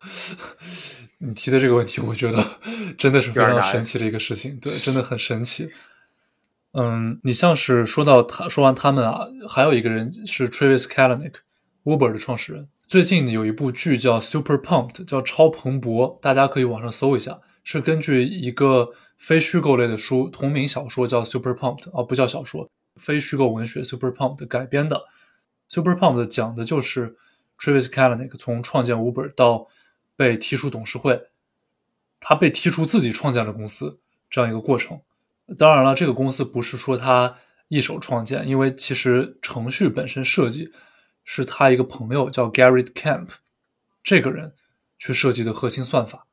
[1.18, 2.42] 你提的这个问题，我觉得
[2.96, 5.70] 真的是非常神奇的一个事情，对，真的很神奇。
[6.72, 12.68] 嗯，你像是说到他，说完他们啊，还有一个人是 Travis Kalanick，Uber 的创始人。
[12.86, 24.96] 最近有一部剧叫《Super Pumped》，叫《超蓬勃》，大家可以网上搜一下，是根据一个非虚构类的书同名小说叫《Super Pumped》啊，不叫小说，非虚构文学《Super Pumped》改编的。
[25.68, 27.16] 《Super Pumped》讲的就是
[27.58, 29.66] Travis Kalanick 从创建 Uber 到
[30.16, 31.28] 被踢出董事会，
[32.20, 34.00] 他被踢出自己创建的公司
[34.30, 35.00] 这样一个过程。
[35.56, 40.72] 当然了，这个公司不是说他一手创建，因为其实程序本身设计
[41.24, 43.28] 是他一个朋友叫 Garrett Camp
[44.02, 44.54] 这个人
[44.98, 46.26] 去设计的核心算法。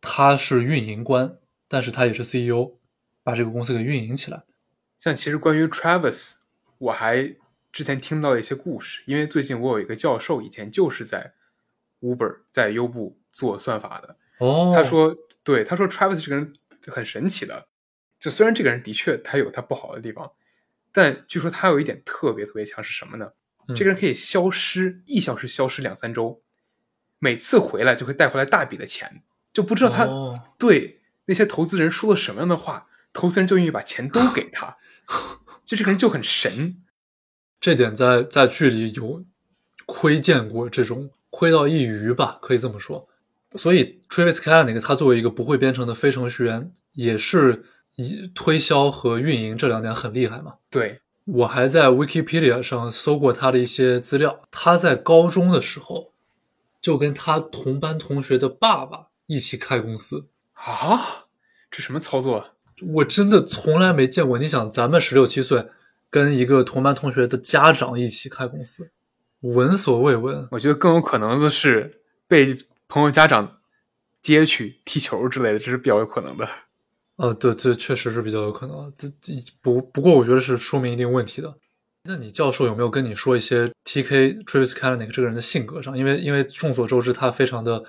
[0.00, 2.78] 他是运营官，但是他也是 CEO，
[3.22, 4.44] 把这个公司给运营起来。
[4.98, 6.34] 像其实关于 Travis，
[6.78, 7.34] 我还
[7.72, 11.32] 之前听到了一些故事，因为最近我有一个教授，以前就是在
[12.00, 14.16] Uber 在优步做算法的。
[14.38, 16.54] 哦，他说，对，他说 Travis 这个人
[16.86, 17.66] 很神奇的，
[18.18, 20.30] 就虽然这个人的确他有他不好的地方，
[20.92, 23.26] 但据说他有一点特别特别强是什么呢？
[23.68, 26.40] 嗯这个人可以消失，一小时消失两三周，
[27.18, 34.76] 每次回来就会带回来大笔的钱，就不知道他哦对那些投资人说了什么样的话，投资人就愿意把钱都给他。
[35.66, 36.80] 就这个人就很神。
[37.60, 39.24] 这点在在剧里有
[39.84, 43.08] 窥见过这种窥到一隅吧，可以这么说。
[43.56, 47.64] 所以 Travis Kalanick 他作为一个不会编程的非程序员，也是
[47.96, 50.54] 以推销和运营这两点很厉害嘛。
[50.70, 56.12] 对，我还在 Wikipedia 上搜过他的一些资料，他在高中的时候
[56.80, 60.28] 就跟他同班同学的爸爸一起开公司。
[60.54, 61.26] 啊，
[61.70, 62.52] 这什么操作？
[62.94, 64.38] 我真的从来没见过。
[64.38, 65.66] 你想，咱们十六七岁，
[66.10, 68.90] 跟一个同班同学的家长一起开公司，
[69.40, 70.46] 闻所未闻。
[70.50, 72.56] 我觉得更有可能的是被
[72.86, 73.58] 朋友家长
[74.20, 76.46] 接去踢球之类的，这是比较有可能的。
[77.16, 78.92] 呃，对，这确实是比较有可能。
[78.96, 81.56] 这这不不过，我觉得是说明一定问题的。
[82.02, 84.34] 那你教授有没有跟你说一些 T.K.
[84.44, 85.96] Travis Kalanick 这个人的性格上？
[85.96, 87.82] 因为因为众所周知，他非常的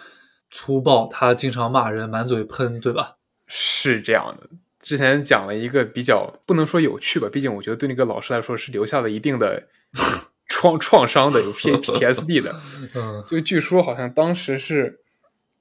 [0.50, 3.18] 粗暴，他经常骂人，满嘴喷，对吧？
[3.46, 4.50] 是这样的。
[4.80, 9.68] 之前讲了一个比较不能说有趣吧，毕竟我觉得对那个老师来说是留下了一定的
[10.48, 12.56] 创创伤的，有 P P S D 的。
[12.96, 15.02] 嗯就据说好像当时是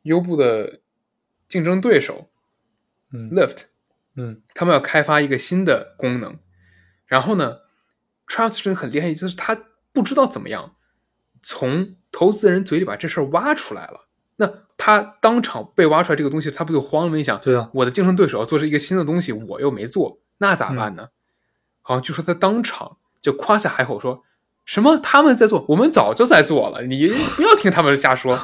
[0.02, 0.80] 优步的
[1.48, 2.30] 竞争对手
[3.12, 3.62] 嗯 Lyft，
[4.16, 6.38] 嗯他们要开发一个新的功能，
[7.06, 7.56] 然后呢
[8.64, 9.58] 人很厉害，就是他
[9.92, 10.74] 不知道怎么样
[11.42, 14.08] 从投资人嘴里把这事儿挖出来了。
[14.36, 17.16] 那他当场被挖出来这个东西，他不就慌了吗？
[17.16, 21.08] 你想，对啊，我的竞争对手要做这一个新的东西，我又没做，那咋办呢？
[21.82, 24.24] 好像据说他当场就夸下海口说。
[24.66, 24.98] 什么？
[24.98, 26.82] 他们在做，我们早就在做了。
[26.82, 28.36] 你不要听他们瞎说。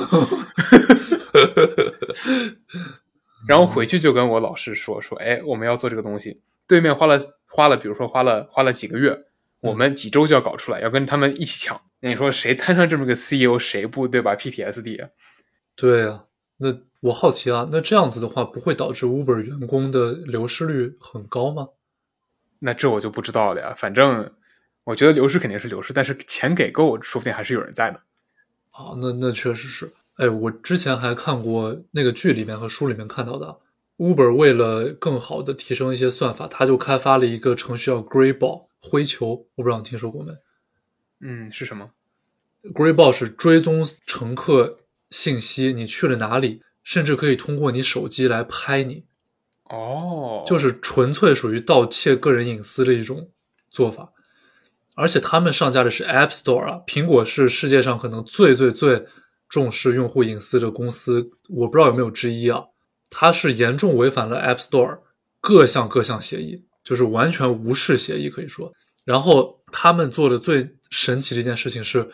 [3.48, 6.40] 然后回去就跟我老师说说，哎，我们要做这个东西。
[6.66, 9.18] 对面花了花了，比如说花了花了几个月，
[9.60, 11.80] 我们几周就要搞出来，要跟他们一起抢。
[12.00, 15.10] 那你说谁摊上这么个 CEO，谁不对吧？PTSD 啊。
[15.74, 16.24] 对啊。
[16.58, 21.68] 那我好奇啊，那这样子的话，不会导致 Uber 员工的流失率很高吗？
[22.60, 23.74] 那这我就不知道了呀。
[23.76, 24.32] 反正
[24.84, 28.00] 我觉得流失肯定是流失，但是钱给够，说不定还是有人在的。
[28.70, 29.92] 啊，那那确实是。
[30.22, 33.58] 哎，我之前还看过那个剧里面和书里面看到的
[33.96, 40.32] ，Uber 为了更好的提升一些算法，他就开发了一个程序叫 Greyball 灰球，我不知道你听说过没
[41.22, 41.90] 嗯，是什么
[42.72, 44.78] ？？Greyball 是追踪乘客
[45.10, 49.02] 信息，你去了哪里，甚至可以通过你手机来拍你，
[49.70, 53.30] 哦，就是纯粹属于盗窃个人隐私的一种
[53.68, 54.12] 做法。
[54.94, 59.04] 而且他们上架的是 App Store 啊，苹果是世界上可能最最最
[59.52, 62.64] 重视用户隐私的公司，我不知道有没有之一啊。
[63.10, 65.00] 它是严重违反了 App Store
[65.42, 68.72] 各项各项协议，就是完全无视协议，可以说。
[69.04, 72.10] 然后他们做的最神奇的一件事情是，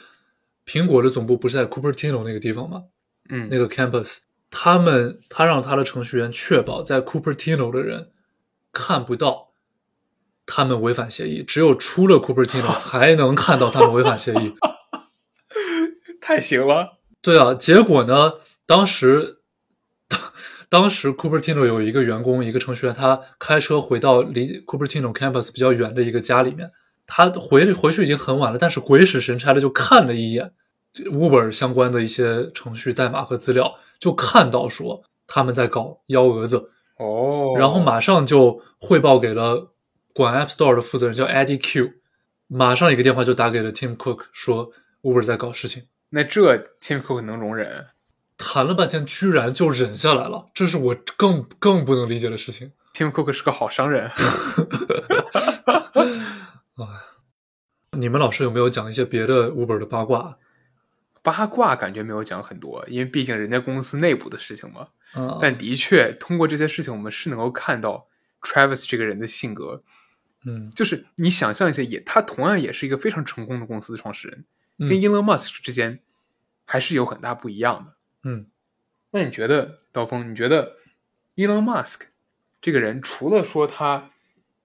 [0.67, 2.83] 苹果的总部不是在 Cupertino 那个地方吗？
[3.29, 4.19] 嗯，那个 campus，
[4.51, 8.11] 他们他让他的程序员确保在 Cupertino 的人
[8.73, 9.51] 看不到
[10.45, 14.55] 他们违反协议，只有出了 Cupertino 才能看到他们违反协议。
[16.21, 16.98] 太行了。
[17.29, 18.33] 对啊，结果呢，
[18.65, 19.41] 当时
[20.71, 26.71] 当时 Cupertino 有一个员工，一个程序员，他开车回到离 Cupertino campus 比较远的一个家里面，
[27.07, 30.51] 他回回去已经很晚了，但是鬼使神差的就看了一眼
[30.95, 39.75] Uber 相关的一些程序代码和资料，就看到说他们在搞幺蛾子，哦，然后马上就汇报给了
[40.15, 41.91] 管 App Store 的负责人叫 Eddie Q，
[42.47, 44.71] 马上一个电话就打给了 Tim Cook，说
[45.03, 45.83] Uber 在搞事情。
[46.11, 47.87] 那这 Tim Cook 能容忍？
[48.37, 52.73] 谈了半天，居然就忍下来了，这是我更更不能理解的事情。
[52.95, 54.11] Tim Cook 是个好商人。
[57.99, 60.39] 你们老师有没有讲一些别的 Uber 的八卦？
[61.21, 64.89] 八卦感觉没有讲很多，因为毕竟人家公司内部的事情嘛。
[65.15, 68.07] 嗯，但的确，通过这些事情，我们是能够看到
[68.41, 69.83] Travis 这个人的性格。
[70.47, 74.45] 嗯就是你想象一下，也他同样也是一个非常成功的公司的创始人，
[74.79, 76.01] 跟嗯 Elon Musk 之间
[76.65, 77.95] 还是有很大不一样的。
[78.25, 78.47] 嗯
[79.11, 80.31] 那你觉得刀锋？
[80.31, 80.77] 你觉得
[81.37, 82.03] Elon Musk
[82.61, 84.11] 这个人，除了说他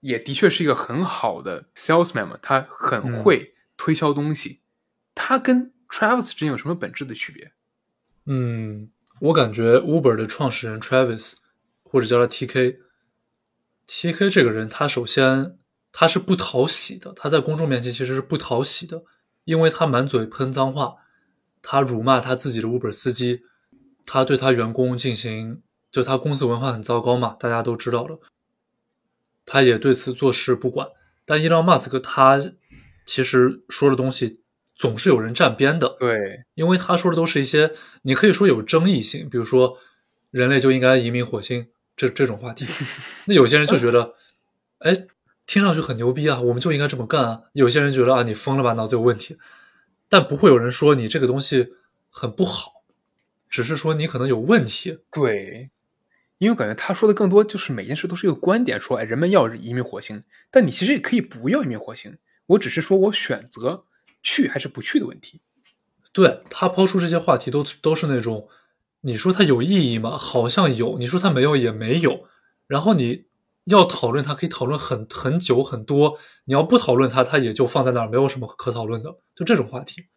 [0.01, 4.59] 也的确是一个很好的 salesman 嘛，他很嗯会推销东西，
[5.15, 7.53] 他跟 Travis 之间有什么本质的区别？
[8.25, 11.33] 嗯，我感觉 Uber 的创始人 Travis，
[11.83, 15.57] 或者叫他 TK，TK 这个人，他首先
[15.91, 19.03] 他是不讨喜的，他在公众面前其实是不讨喜的，
[19.45, 20.95] 因为他满嘴喷脏话，
[21.61, 23.41] 他辱骂他自己的 Uber 司机，
[24.05, 28.19] 他对他员工进行，就他公司文化很糟糕嘛，大家都知道了，
[29.45, 30.87] 他也对此坐视不管。
[31.25, 32.41] 但伊朗马斯克他
[33.05, 34.41] 其实说的东西
[34.75, 39.77] 总是有人站边的，对，因为他说的都是一些你可以说有争议性，比如说
[40.31, 42.65] 人类就应该移民火星这这种话题。
[43.27, 44.15] 那有些人就觉得，
[44.79, 45.05] 哎，
[45.45, 47.41] 听上去很牛逼啊，我们就应该这么干啊。
[47.53, 49.37] 有些人觉得啊，你疯了吧，脑子有问题，
[50.09, 51.73] 但不会有人说你这个东西
[52.09, 52.83] 很不好，
[53.49, 54.99] 只是说你可能有问题。
[55.11, 55.69] 对，
[56.37, 62.17] 因为我感觉他说的更多就是每件事都是一个观点，说哎，人们要移民火星，但你其实也可以不要移民火星。
[62.47, 63.85] 我只是说我选择
[64.21, 65.41] 去还是不去的问题。
[66.11, 68.47] 对他抛出这些话题都都是那种，
[69.01, 70.17] 你说它有意义吗？
[70.17, 72.27] 好像有，你说它没有也没有。
[72.67, 73.25] 然后你
[73.65, 76.17] 要讨论它，可以讨论很很久很多。
[76.45, 80.07] 你要不讨论它，它也就放在那儿，没有什么可讨论的，就这种话题。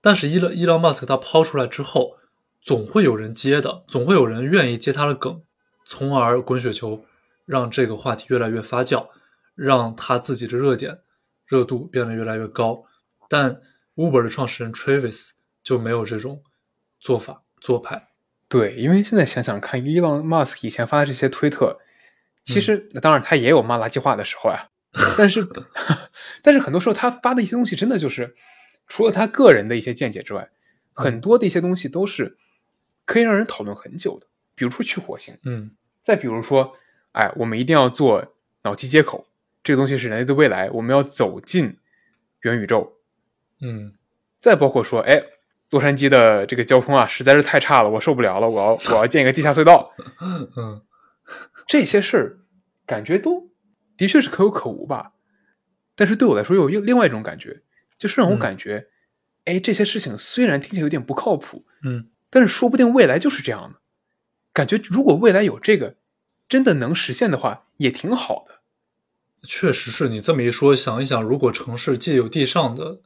[0.00, 2.16] 但是伊朗伊朗马斯克他抛出来之后，
[2.60, 5.42] 总会有人接的，总会有人愿意接他的梗，
[5.86, 7.04] 从而滚雪球，
[7.44, 9.08] 让这个话题越来越发酵，
[9.54, 11.00] 让他自己的热点
[11.46, 12.84] 热度变得越来越高。
[13.28, 13.60] 但
[13.96, 15.30] Uber 的创始人 Travis
[15.62, 16.42] 就没有这种
[17.00, 18.08] 做法做派。
[18.48, 21.78] 对，因为现在想想看，伊朗马斯克以前发的这些推特，
[22.44, 24.68] 其实当然他也有骂垃圾话的时候呀，
[25.16, 25.46] 但是
[26.42, 28.34] 但是很多时候他发的一些东西，真的就是
[28.86, 30.50] 除了他个人的一些见解之外，
[30.92, 32.36] 很多的一些东西都是
[33.04, 34.26] 可以让人讨论很久的。
[34.54, 35.70] 比如说去火星，嗯，
[36.04, 36.76] 再比如说，
[37.12, 39.26] 哎，我们一定要做脑机接口，
[39.64, 41.78] 这个东西是人类的未来，我们要走进
[42.42, 42.98] 元宇宙。
[43.62, 43.94] 嗯，
[44.38, 45.22] 再包括说，哎，
[45.70, 49.90] 洛杉矶的这个交通啊，实在是太差了，我受不了了，我要我要建一个地下隧道。
[50.20, 50.82] 嗯，
[51.66, 52.40] 这些事儿
[52.86, 53.50] 感觉都
[53.96, 55.12] 的确是可有可无吧。
[55.94, 57.62] 但是对我来说，又有另另外一种感觉，
[57.98, 58.88] 就是让我感觉，
[59.44, 63.80] 哎，这些事情虽然听起来有点不靠谱，嗯，但是说不定未来就是这样的。
[64.52, 65.96] 感觉如果未来有这个
[66.48, 68.60] 真的能实现的话，也挺好的。
[69.46, 73.00] 确实是你这么一说，想一想，如果城市既有地上的。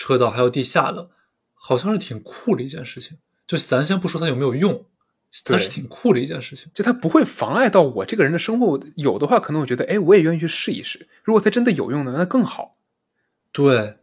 [0.00, 1.10] 车道还有地下的，
[1.54, 3.18] 好像是挺酷的一件事情。
[3.48, 4.86] 就咱先不说它有没有用，
[5.44, 6.70] 它是挺酷的一件事情。
[6.74, 11.08] 就它不会妨碍到我这个人的生活，有的话可能我觉得，哎，我也愿意去试一试。
[11.22, 12.76] 如果它真的有用的，那更好。
[13.52, 13.98] 对，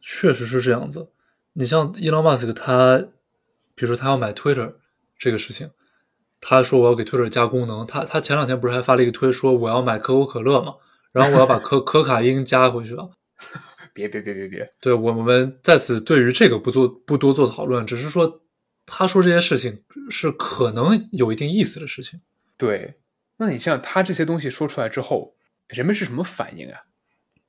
[0.00, 1.10] 确实是这样子。
[1.54, 2.98] 你像伊朗马斯克，他
[3.74, 4.74] 比如说他要买 Twitter
[5.18, 5.70] 这个事情，
[6.40, 7.86] 他说我要给 Twitter 加功能。
[7.86, 10.74] 他他前两天不是还发了一个推说我要买可口可乐嘛，
[11.12, 13.10] 然后我要把可 可卡因加回去了。
[13.92, 14.66] 别别别别别！
[14.80, 18.42] 对我们在此对于这个不做不多做讨论，只是说
[18.86, 22.20] 他说这些事情是可能有一定意思的事情。
[22.56, 22.98] 对，
[23.36, 25.34] 那你像他这些东西说出来之后，
[25.68, 26.82] 人们是什么反应啊？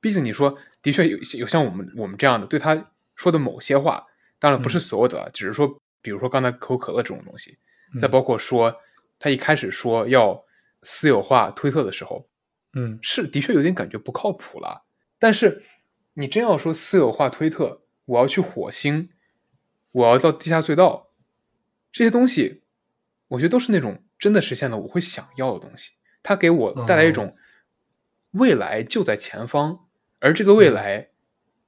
[0.00, 4.04] 毕竟你说的确有有像我们我们这样的对他说的某些话，
[4.38, 7.58] 当然不是所有的，只是说比如说刚才可口可乐这种东西，
[8.00, 8.74] 再包括说
[9.18, 10.44] 他一开始说要
[10.82, 12.28] 私有化推特的时候，
[12.74, 14.84] 嗯，是的确有点感觉不靠谱了，
[15.18, 15.62] 但是。
[16.18, 19.10] 你真要说私有化推特，我要去火星，
[19.92, 21.05] 我要造地下隧道，
[21.96, 22.60] 这些东西，
[23.28, 25.92] 我觉得都是那种真的实现了我会想要的东西。
[26.22, 27.34] 它给我带来一种
[28.32, 29.86] 未来就在前方，
[30.18, 31.08] 而这个未来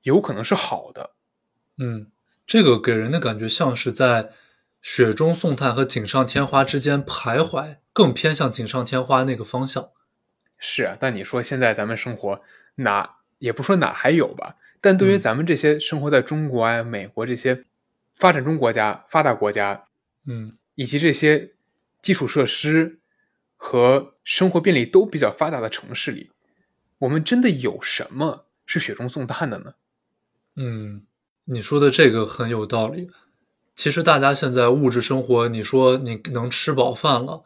[0.03, 1.13] 有可能是好的。
[1.79, 2.13] 嗯，
[2.47, 4.29] 这个给人的感觉像是在
[4.83, 9.89] 雪中送炭和锦上添花之间徘徊，更偏向锦上添花那个方向。
[10.59, 12.43] 是啊，但你说现在咱们生活
[12.75, 13.17] 哪？
[13.39, 17.65] 也不说哪还有吧，但对于咱们这些生活在中国啊、美国这些
[18.15, 19.87] 发展中国家、发达国家，
[20.29, 21.55] 嗯，以及这些
[22.03, 23.01] 基础设施
[23.57, 26.31] 和生活便利都比较发达的城市里，
[26.99, 29.75] 我们真的有什么是雪中送炭的呢？
[30.57, 31.07] 嗯，
[31.47, 33.11] 你说的这个很有道理。
[33.75, 37.45] 其实大家现在物质生活，你说你能吃饱饭了。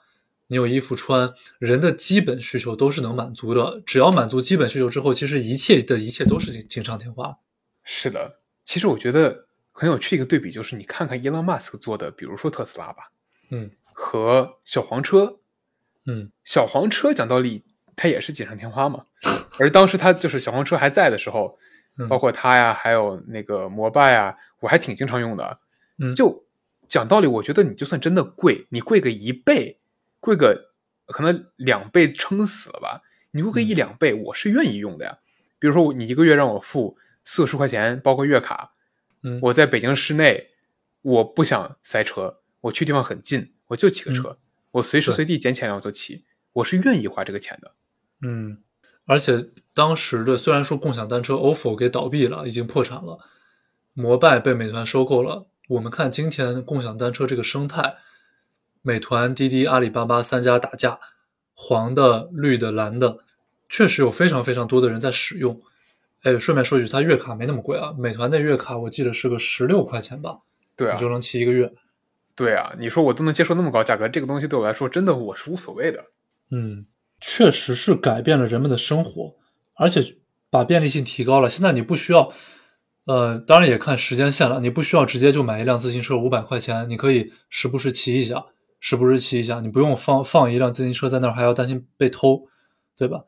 [0.49, 3.83] 你有衣服穿，人的基本需求都是能满足的。
[3.87, 7.39] 只要满足基本需求之后，其实一切的一切都是锦锦上添花。
[7.85, 13.11] 是的，其实我觉得很有趣一个对比就是，你看看伊隆马斯克做的，比如说特斯拉吧，
[13.51, 15.39] 嗯，和小黄车，
[16.07, 17.65] 嗯，小黄车讲道理，
[17.97, 19.05] 它也是锦上添花嘛。
[19.59, 21.59] 而当时他就是小黄车还在的时候，
[22.09, 25.59] 包括他呀，还有那个摩拜啊，我还挺经常用的。
[25.99, 26.45] 嗯，就
[26.87, 29.79] 讲道理，我觉得你就算真的贵，你贵个一倍。
[30.21, 30.73] 贵个
[31.07, 33.03] 可能两倍撑死了吧？
[33.33, 35.19] 你贵个一两倍，我是愿意用的呀。
[35.59, 38.72] 比如说，你一个月让我付四十块钱，包括月卡，
[39.23, 40.49] 嗯，我在北京市内，
[41.03, 44.39] 我不想塞车，我去地方很近，我就骑个车，
[44.73, 47.73] 我随时随地捡起来我就骑，我是愿意花这个钱的。
[48.23, 48.59] 嗯，
[49.07, 53.19] 而且当时的虽然说共享单车 ofo 给倒闭了，已经破产了，
[53.93, 55.47] 摩拜被美团收购了。
[55.69, 57.97] 我们看今天共享单车这个生态。
[58.85, 60.99] 美团、滴滴、阿里巴巴三家打架，
[61.55, 63.19] 黄的、绿的、蓝的，
[63.69, 65.63] 确实有非常非常多的人在使用。
[66.23, 67.93] 哎，顺便说一句，它月卡没那么贵啊。
[67.99, 70.39] 美团的月卡我记得是个十六块钱吧，
[70.77, 71.73] 对啊，你就能骑一个月。
[72.35, 76.05] 对啊，你说我都能接受那么高价格，这个东西对我来说真的我是无所谓的。
[76.51, 76.87] 嗯，
[77.21, 79.35] 确实是改变了人们的生活，
[79.75, 80.17] 而且
[80.49, 81.49] 把便利性提高了。
[81.49, 82.33] 现在你不需要，
[83.07, 88.47] 呃，当然也看时间线了，你不需要直接就买一辆自行车五百块钱，你可以时不时骑一下，
[88.81, 92.49] 时不时骑一下，你不用放放一辆自行车在那儿，还要担心被偷，
[92.97, 93.25] 对吧？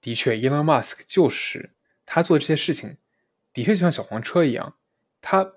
[0.00, 1.74] 的确，Elon Musk 就是
[2.10, 2.96] 他做这些事情，
[3.52, 4.76] 的确就像小黄车一样，
[5.20, 5.52] 他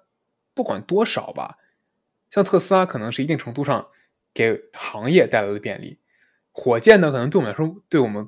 [0.54, 1.58] 不管多少吧，
[2.30, 3.88] 像特斯拉可能是一定程度上
[4.34, 5.98] 给行业带来了便利，
[6.52, 8.28] 火箭呢可能对我们来说，对我们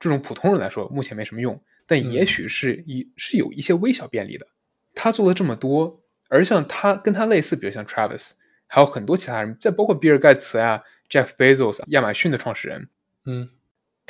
[0.00, 4.46] 这种普通人来说目前没什么用，但也许是一是有一些微小便利的。
[4.94, 8.32] 他做了这么多，而像他跟他类似，比如像 Travis，
[8.66, 12.88] 还有很多其他人，再包括比尔盖茨呀、Jeff Bezos、亚马逊的创始人，
[13.24, 13.48] 嗯。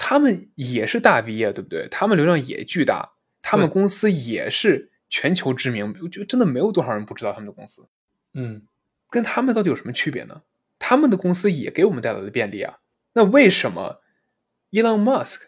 [0.02, 1.86] 他们也是大 V 啊，对不对？
[1.90, 3.12] 他们流量也巨大，
[3.50, 5.92] 他们公司也是全球知名。
[6.02, 7.88] 我觉得真的没有多少人不知道他们的公司。
[8.34, 8.62] 嗯，
[9.10, 10.42] 跟他们到底有什么区别呢？
[10.78, 12.78] 他们的公司也给我们带来了便利啊。
[13.14, 14.00] 那为什么
[14.70, 15.40] Elon Musk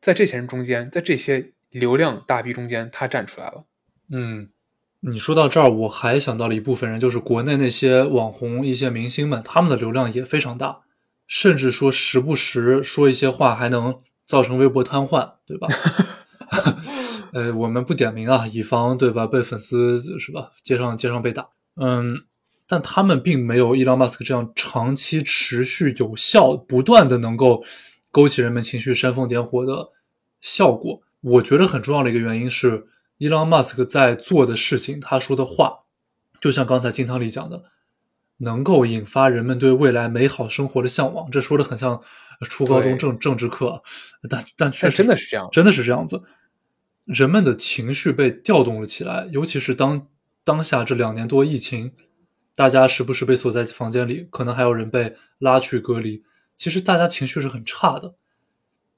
[0.00, 3.64] 在这些人中间，在这些流量大 V 中间，他站出来了？
[4.12, 4.50] 嗯，
[5.00, 10.82] 你说到这儿，我还想到了一部分人，就是国内那些网红、一些明星们，他们的流量也非常大。
[11.26, 15.68] 甚至说时不时说一些话，还能造成微博瘫痪，对吧？
[17.32, 21.48] 呃，我们不点名啊，以防对吧被粉丝是吧街上街上被打。
[21.76, 22.22] 嗯，
[22.66, 27.62] 但他们并没有伊朗马斯克这样长期持续有效、不断的能够
[28.10, 29.90] 勾起人们情绪、煽风点火的
[30.40, 31.00] 效果。
[31.20, 32.86] 我觉得很重要的一个原因是，
[33.18, 35.80] 伊朗马斯克在做的事情，他说的话，
[36.40, 37.64] 就像刚才金汤里讲的。
[38.42, 42.00] 能够引发人们对未来美好生活的向往，这说的很像
[42.48, 43.82] 初高中政政治课，
[44.30, 46.22] 但但确实真的是这样，真的是这样子。
[47.04, 50.06] 人们的情绪被调动了起来，尤其是当
[50.44, 51.92] 当下这两年多疫情，
[52.54, 56.22] 大家时不时被锁在房间里，可能还有人被拉去隔离，
[56.56, 58.14] 其实大家情绪是很差的。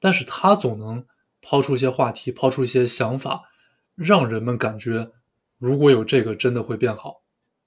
[0.01, 1.07] 但是他总能
[1.41, 3.43] 抛出一些话题，抛出一些想法，
[3.95, 5.13] 让人们感觉
[5.59, 7.23] 如果有这个，真的会变好。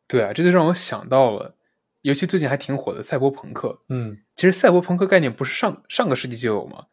[0.07, 1.55] 对啊，这就让我想到了。
[2.01, 6.85] 尤其最近还挺火的赛博朋克，嗯，其实赛博朋克概念不是上上个世纪就有吗？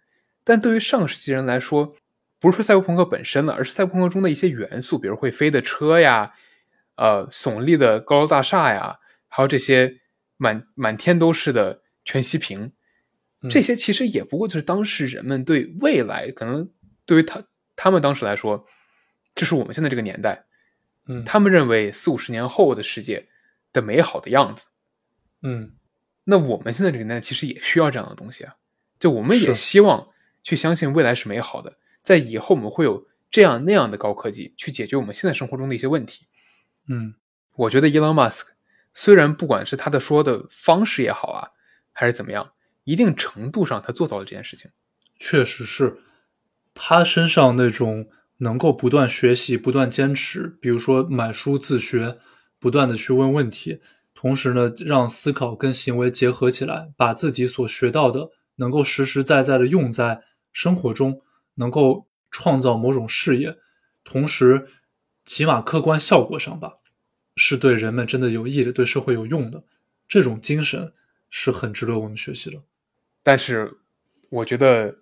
[0.42, 1.94] 但对于上个世纪人来说，
[2.42, 6.32] 不是说赛博朋克本身了，而是赛博朋克中的一些元素，比如会飞的车呀，
[6.96, 10.00] 呃，耸立的高楼大厦呀，还有这些
[10.36, 12.72] 满满天都是的全息屏，
[13.48, 16.68] 这些其实也不过就是当时人们对未来，可能
[17.06, 17.44] 对于他
[17.76, 18.66] 他们当时来说，
[19.34, 20.44] 就是我们现在这个年代，
[21.06, 23.28] 嗯，他们认为四五十年后的世界
[23.72, 24.66] 的美好的样子。
[25.42, 25.72] 嗯，
[26.24, 28.56] 那我们现在这个年代其实也需要这样的东西啊，
[28.98, 30.08] 就我们也希望
[30.42, 36.26] 去相信未来是美好的，在以后我们会有这样那样的高科技去解决我们现在生活中的一些问题。
[36.88, 37.14] 嗯，
[37.54, 38.42] 我觉得 Elon Musk
[38.92, 41.48] 虽然不管是他的说的方式也好啊，
[41.92, 42.52] 还是怎么样，
[42.84, 44.70] 一定程度上他做到了这件事情。
[45.18, 46.02] 确实是
[46.74, 52.18] 他身上那种能够不断学习、不断坚持，比如说买书自学，
[52.58, 53.80] 不断的去问问题。
[54.14, 60.22] 同时呢，让思考跟行为结合起来，把自己所学到的能够实实在在的用在
[60.52, 61.22] 生活中，
[61.56, 63.56] 能够创造某种事业，
[64.04, 64.68] 同时
[65.24, 66.74] 起码客观效果上吧，
[67.36, 69.64] 是对人们真的有益的，对社会有用的，
[70.08, 70.92] 这种精神
[71.30, 72.58] 是很值得我们学习的。
[73.22, 73.78] 但是，
[74.30, 74.96] 我觉得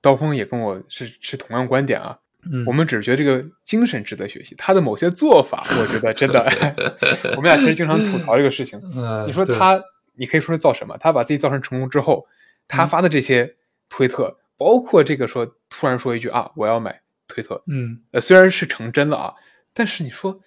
[0.00, 2.18] 刀锋也跟我是是同样观点啊。
[2.50, 6.46] 嗯，我们只是觉得这个精神值得学习，他的某些做法，我觉得真的，
[7.36, 8.78] 我们俩其实经常吐槽这个事情。
[9.26, 9.82] 你说他，
[10.14, 10.96] 你可以说是造神嘛？
[10.96, 12.24] 他把自己造成成功之后，
[12.68, 13.56] 他发的这些
[13.88, 19.34] 推特，包括这个说突然说一句啊，我要买推特，嗯，呃，虽然是成真了啊，
[19.72, 20.40] 但是你说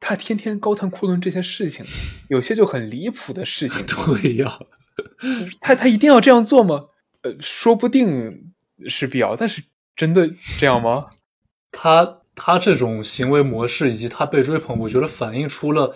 [0.00, 1.84] 他天天高谈阔论这些事情，
[2.28, 3.84] 有些就很离谱的事情。
[3.86, 4.58] 对呀，
[5.60, 6.86] 他他一定要这样做吗？
[7.22, 8.52] 呃，说不定
[8.88, 9.62] 是必要，但是
[9.94, 11.08] 真的这样吗？
[11.70, 15.94] 他他这种行为模式以及他被追捧，我觉得反映出了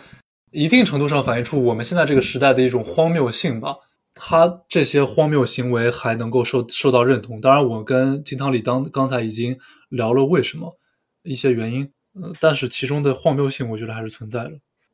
[0.50, 3.76] 一定程度上反映出我们现在这个时代的一种荒谬性吧。
[4.14, 9.58] 他这些荒谬行为还能够受受到认同，当然我跟金汤里当刚才已经
[9.88, 10.78] 聊了为什么
[11.22, 14.52] 一些原因，呃，但是其中的荒谬性我觉得还是存在的。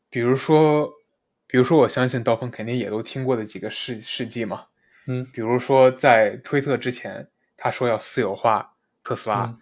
[0.08, 0.90] 比如说，
[1.46, 4.64] 比如说，我相信刀锋肯定也都听过的几个事事迹嘛，
[5.06, 8.72] 嗯，比如说在推特之前，他说要私有化
[9.04, 9.56] 特斯拉。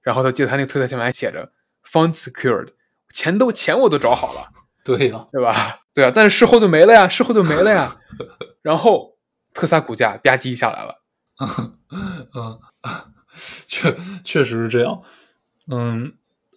[0.00, 1.52] 然后他记得他那个推特下面还写着
[1.84, 2.70] “fund secured”，
[3.12, 4.50] 钱都钱我都找好了，
[4.84, 5.80] 对呀，对吧？
[5.94, 7.96] 对啊，但是事后就没了呀，事后就没了呀。
[8.62, 9.16] 然后
[9.54, 11.02] 特斯拉股价吧唧下来了，
[12.34, 12.58] 嗯，
[13.66, 15.02] 确确实是这样。
[15.70, 16.12] 嗯，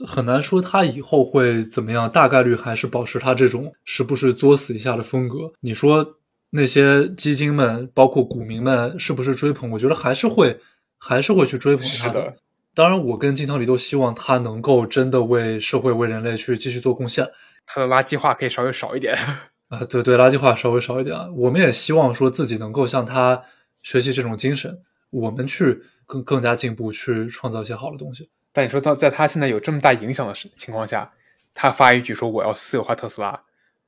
[0.05, 5.53] 很难说它以后会怎么样，大概率还是保持它这种时不时作死一下的风格。
[5.61, 6.17] 你说
[6.51, 9.71] 那些基金们，包括股民们，是不是追捧？
[9.71, 10.59] 我觉得还是会，
[10.97, 12.35] 还是会去追捧他的。
[12.75, 17.25] 当然，我跟金汤里都希望他能够真的为社会、为人类去继续做贡献。
[17.65, 19.17] 他的垃圾话可以稍微少一点。
[19.69, 21.17] 啊，对对，垃圾话稍微少一点。
[21.35, 23.41] 我们也希望说自己能够向他
[23.81, 28.29] 学习这种精神，我们去更更加进步，去创造一些好的东西。
[28.51, 31.11] 但你说到在他现在有这么大影响的情况下，
[31.53, 33.41] 他发一句说我要私有化特斯拉，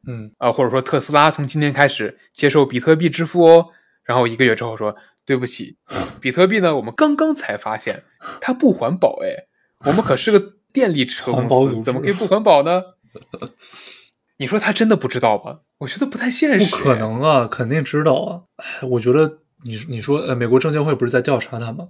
[0.07, 3.67] 嗯啊、或者说特斯拉从今天开始接受比特币支付哦，
[4.03, 4.95] 然后一个月之后说
[5.27, 5.77] 对不起，
[6.21, 8.03] 比特币呢我们刚刚才发现
[8.41, 9.45] 它不环保哎，
[9.85, 12.81] 我们可是个电力车公司，怎么可以不环保呢？
[14.39, 15.59] 你说他真的不知道吗？
[15.79, 16.83] 我觉得不太现实不。
[16.83, 16.95] 可。
[16.95, 18.43] 能啊，肯定知道啊。
[18.87, 21.87] 我觉得你你说，呃，美国证监会不是在调查他吗？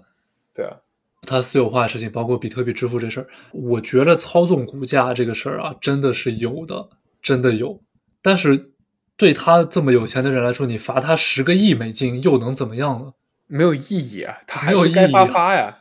[0.54, 0.78] 对啊，
[1.22, 6.90] 他私有化的事情，包括比特币支付这事儿，我觉得操纵股价这个事儿啊，真的是有的，
[7.22, 7.84] 真的有。
[8.22, 8.72] 但是
[9.16, 13.12] 对他这么有钱的人来说，你罚他十个亿美金又能怎么样呢？
[13.48, 15.80] 没有意义啊，他还有是该发发呀。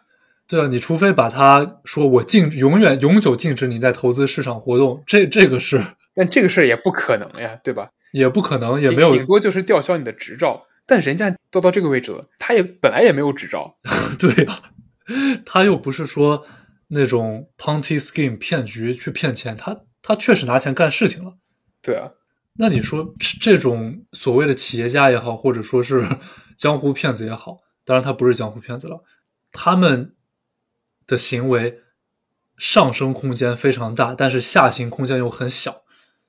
[0.48, 7.90] 对啊，你除非把他说我禁永远永久禁止你在投资市场活动，这这个是但这个事儿也不可能呀，对吧？
[8.12, 10.64] 也不可能，也没有顶多就是吊销你的执照。
[10.86, 13.76] 但人家都到这个位置了，他也本来也没有执照，
[14.20, 14.62] 对呀、
[15.44, 16.46] 他又不是说
[16.88, 21.34] 那种 Ponzi scheme 骗局去骗钱，他他确实拿钱干事情了。
[21.82, 22.10] 对啊，
[22.58, 26.06] 那你说这种所谓的企业家也好，或者说是
[26.56, 29.04] 江湖骗子也好，当然他不是江湖骗子了，
[29.52, 30.14] 他们
[31.06, 31.82] 的行为
[32.56, 35.84] 上升空间非常大，但是下行空间又很小，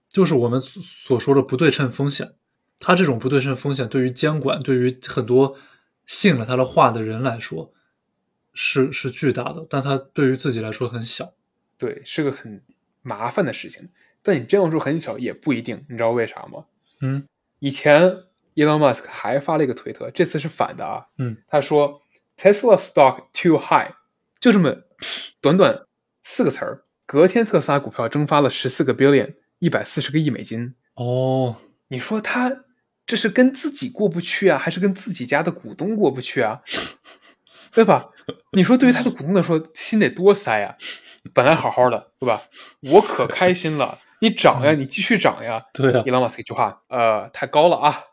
[0.09, 2.35] 就是我们所所说的不对称风险。
[2.79, 5.57] 他这种不对称风险对于监管，对于很多
[6.05, 7.73] 信了他的话的人来说，
[8.53, 11.33] 是是巨大的，但他对于自己来说很小。
[11.77, 12.61] 对，是个很
[13.01, 13.89] 麻烦的事情。
[14.21, 16.65] 但你这样说很小也不一定，你知道为啥吗？
[17.01, 17.27] 嗯
[17.59, 18.25] 以前
[18.57, 21.05] Elon Musk 还发了一个推特，这次是反的啊。
[21.19, 22.01] 嗯，他说
[22.35, 23.91] Tesla stock too high，
[24.39, 24.75] 就这么
[25.39, 25.85] 短短
[26.23, 30.73] 四个词儿，隔天特斯拉股票蒸发了十四个 billion，一百四十个亿美金。
[30.95, 31.55] 哦，
[31.89, 32.65] 你说他
[33.05, 36.61] 这是跟自己过不去啊，还是跟自己家的股东过不去啊？
[37.71, 38.09] 对吧？
[38.53, 40.75] 你说对于他的股东来说，心得多塞啊、
[41.33, 42.41] 本来好好的，对吧？
[42.91, 45.63] 我可开心了，你涨呀，你继续涨呀。
[45.73, 48.03] 对呀、伊朗马斯克一句话，呃，太高了啊，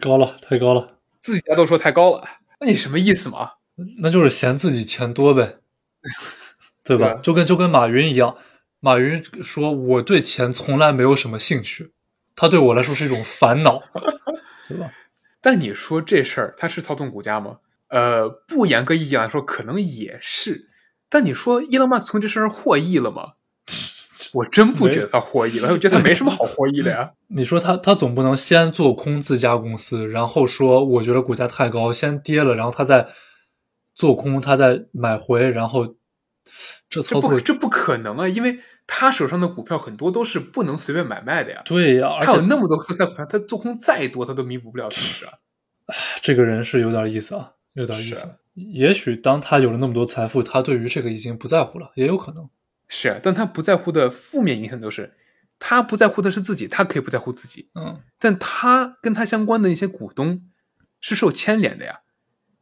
[0.00, 0.98] 高了，太高了。
[1.20, 2.24] 自己家都说太高了，
[2.60, 3.52] 那你什么意思嘛？
[3.98, 5.58] 那就是嫌自己钱多呗，
[6.84, 7.14] 对吧？
[7.14, 8.36] 对就跟就跟马云一样，
[8.80, 11.92] 马云说我对钱从来没有什么兴趣，
[12.34, 13.82] 他对我来说是一种烦恼，
[14.68, 14.90] 对吧？
[15.40, 17.58] 但你说这事儿，他是操纵股价吗？
[17.88, 20.68] 呃，不严格意义上来说，可能也是。
[21.08, 23.34] 但你说伊隆马斯克从这事儿获益了吗？
[24.36, 27.10] 我真不觉得他获益了，我觉得他没什么好获益的呀。
[27.28, 33.08] 你说他他总不能先做空自家公司，然后说我觉得股价太高，先跌了，然后他再
[33.94, 35.96] 做空，他再买回，然后
[36.90, 41.62] 这操作这不可能啊，因为他手上的股票很多都是不能随便买卖的呀。
[41.64, 45.32] 对呀，而且他有那么多特斯拉股票，他做空再多，他都弥补不了损失啊。
[46.20, 48.28] 这个人是有点意思啊，有点意思。
[48.54, 52.48] 也许当他有了那么多财富，他对于这个已经不在乎了，也有可能。
[52.88, 55.14] 是，但他不在乎的负面影响就是，
[55.58, 60.42] 他不在乎的是自己，他可以不在乎自己，嗯，但他跟他相关的那些股东
[61.00, 62.00] 是受牵连的呀。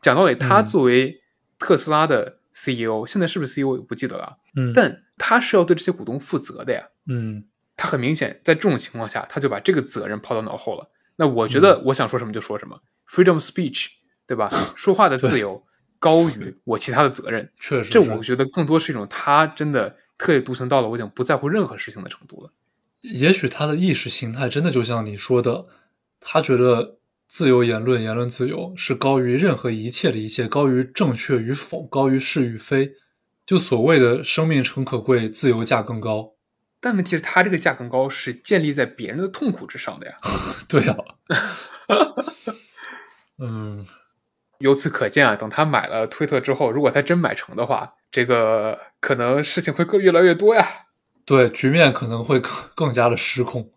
[0.00, 1.22] 讲道理，他嗯作为
[1.58, 6.88] 特斯拉的 CEO，、现在是不是 CEO 我不记得了，嗯，但他是要对这些股东负责的呀。
[7.06, 7.44] 嗯
[7.76, 10.90] 他很明显在这种情况下，他就把这个责任抛到脑后了。
[11.16, 13.86] 那我觉得我想说什么就说什么、f r e e d o m of speech，
[14.26, 14.48] 对吧？
[14.76, 15.64] 说话的自由
[15.98, 17.50] 高于我其他的责任。
[17.58, 22.52] 确实，这我觉得更多是一种他真的特立独行到了我已经不在乎任何事情的程度了。
[23.12, 25.66] 也许他的意识形态真的就像你说的，
[26.20, 26.98] 他觉得
[27.28, 32.94] 自由言论、言论自由是高于任何一切的一切，高于正确与否，高于是与非。
[33.44, 36.34] 就所谓的生命诚可贵，自由价更高。
[36.80, 40.18] 但问题是，他这个价更高是建立在别人的痛苦之上的呀。
[40.68, 40.96] 对呀、
[43.38, 43.84] 嗯，
[44.58, 50.66] 由此可见啊，等他买了推特之后，如果他真买成的话，这个可能事情会更越来越多呀。
[51.24, 53.70] 对，局面可能会更更加的失控。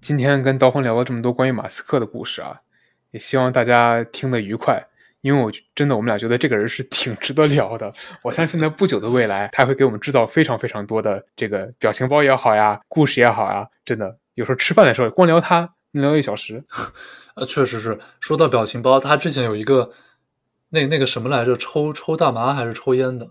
[0.00, 2.60] 今天跟刀锋聊了这么多关于马斯克的故事啊，
[3.10, 4.86] 也希望大家听得愉快。
[5.22, 7.92] 因为我真的，我们俩觉得这个人是挺值得聊的。
[8.22, 13.66] 我相信在不久的未来，他会给我们制造非常非常多的这个表情包也好呀，故事也好呀。
[13.84, 16.64] 真的，有时候吃饭的时候光聊他能聊一小时。
[17.36, 17.98] 呃，确实是。
[18.20, 19.92] 说到表情包，他之前有一个
[20.70, 23.28] 那那个什么来着，抽抽大麻还是抽烟的？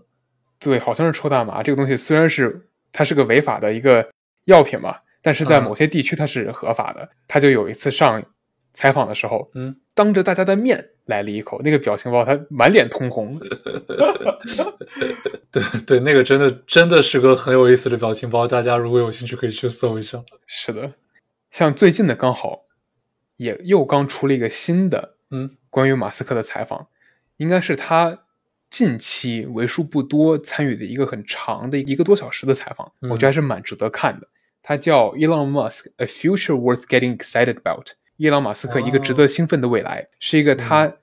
[0.58, 4.08] 对，好像是抽大麻这个东西，虽然是它是个违法的一个
[4.44, 7.08] 药品嘛，但是在嗯某些地区它是合法的。
[7.28, 8.22] 他就有一次上
[8.72, 13.38] 采访的时候，嗯，当着大家的面来了一口，那个表情包他满脸通红。
[15.50, 20.22] 对对，那个真的真的是个很有意思的表情包，大家如果有兴趣可以去搜一下。
[20.46, 20.92] 是的，
[21.50, 22.64] 像最近的刚好
[23.36, 26.88] 也又刚出了一个新的嗯关于马斯克的采访，
[27.36, 28.24] 应该是他
[28.68, 34.28] 近期为数不多参与的一个很长的一个多小时的采访，嗯我觉得还是蛮值得看的。
[34.62, 37.90] 他叫 Elon Musk: A Future Worth Getting Excited About。
[38.16, 40.96] 伊朗马斯克一个值得兴奋的未来，是一个他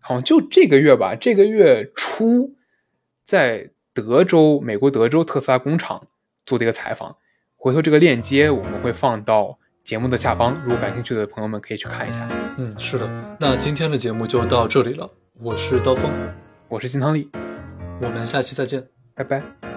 [0.00, 2.56] 好像就这个月吧，这个月初
[3.24, 6.08] 在德州，美国德州特斯拉工厂
[6.44, 7.16] 做的一个采访。
[7.54, 12.28] 回头这个链接我们会放到节目的下方，如果感兴趣的朋友们可以去看一下。
[12.56, 13.08] 嗯，是的。
[13.38, 15.08] 那今天的节目就到这里了，
[15.38, 16.10] 我是刀锋，
[16.66, 17.30] 我是金汤力，
[18.00, 18.84] 我们下期再见。
[19.14, 19.75] 拜拜。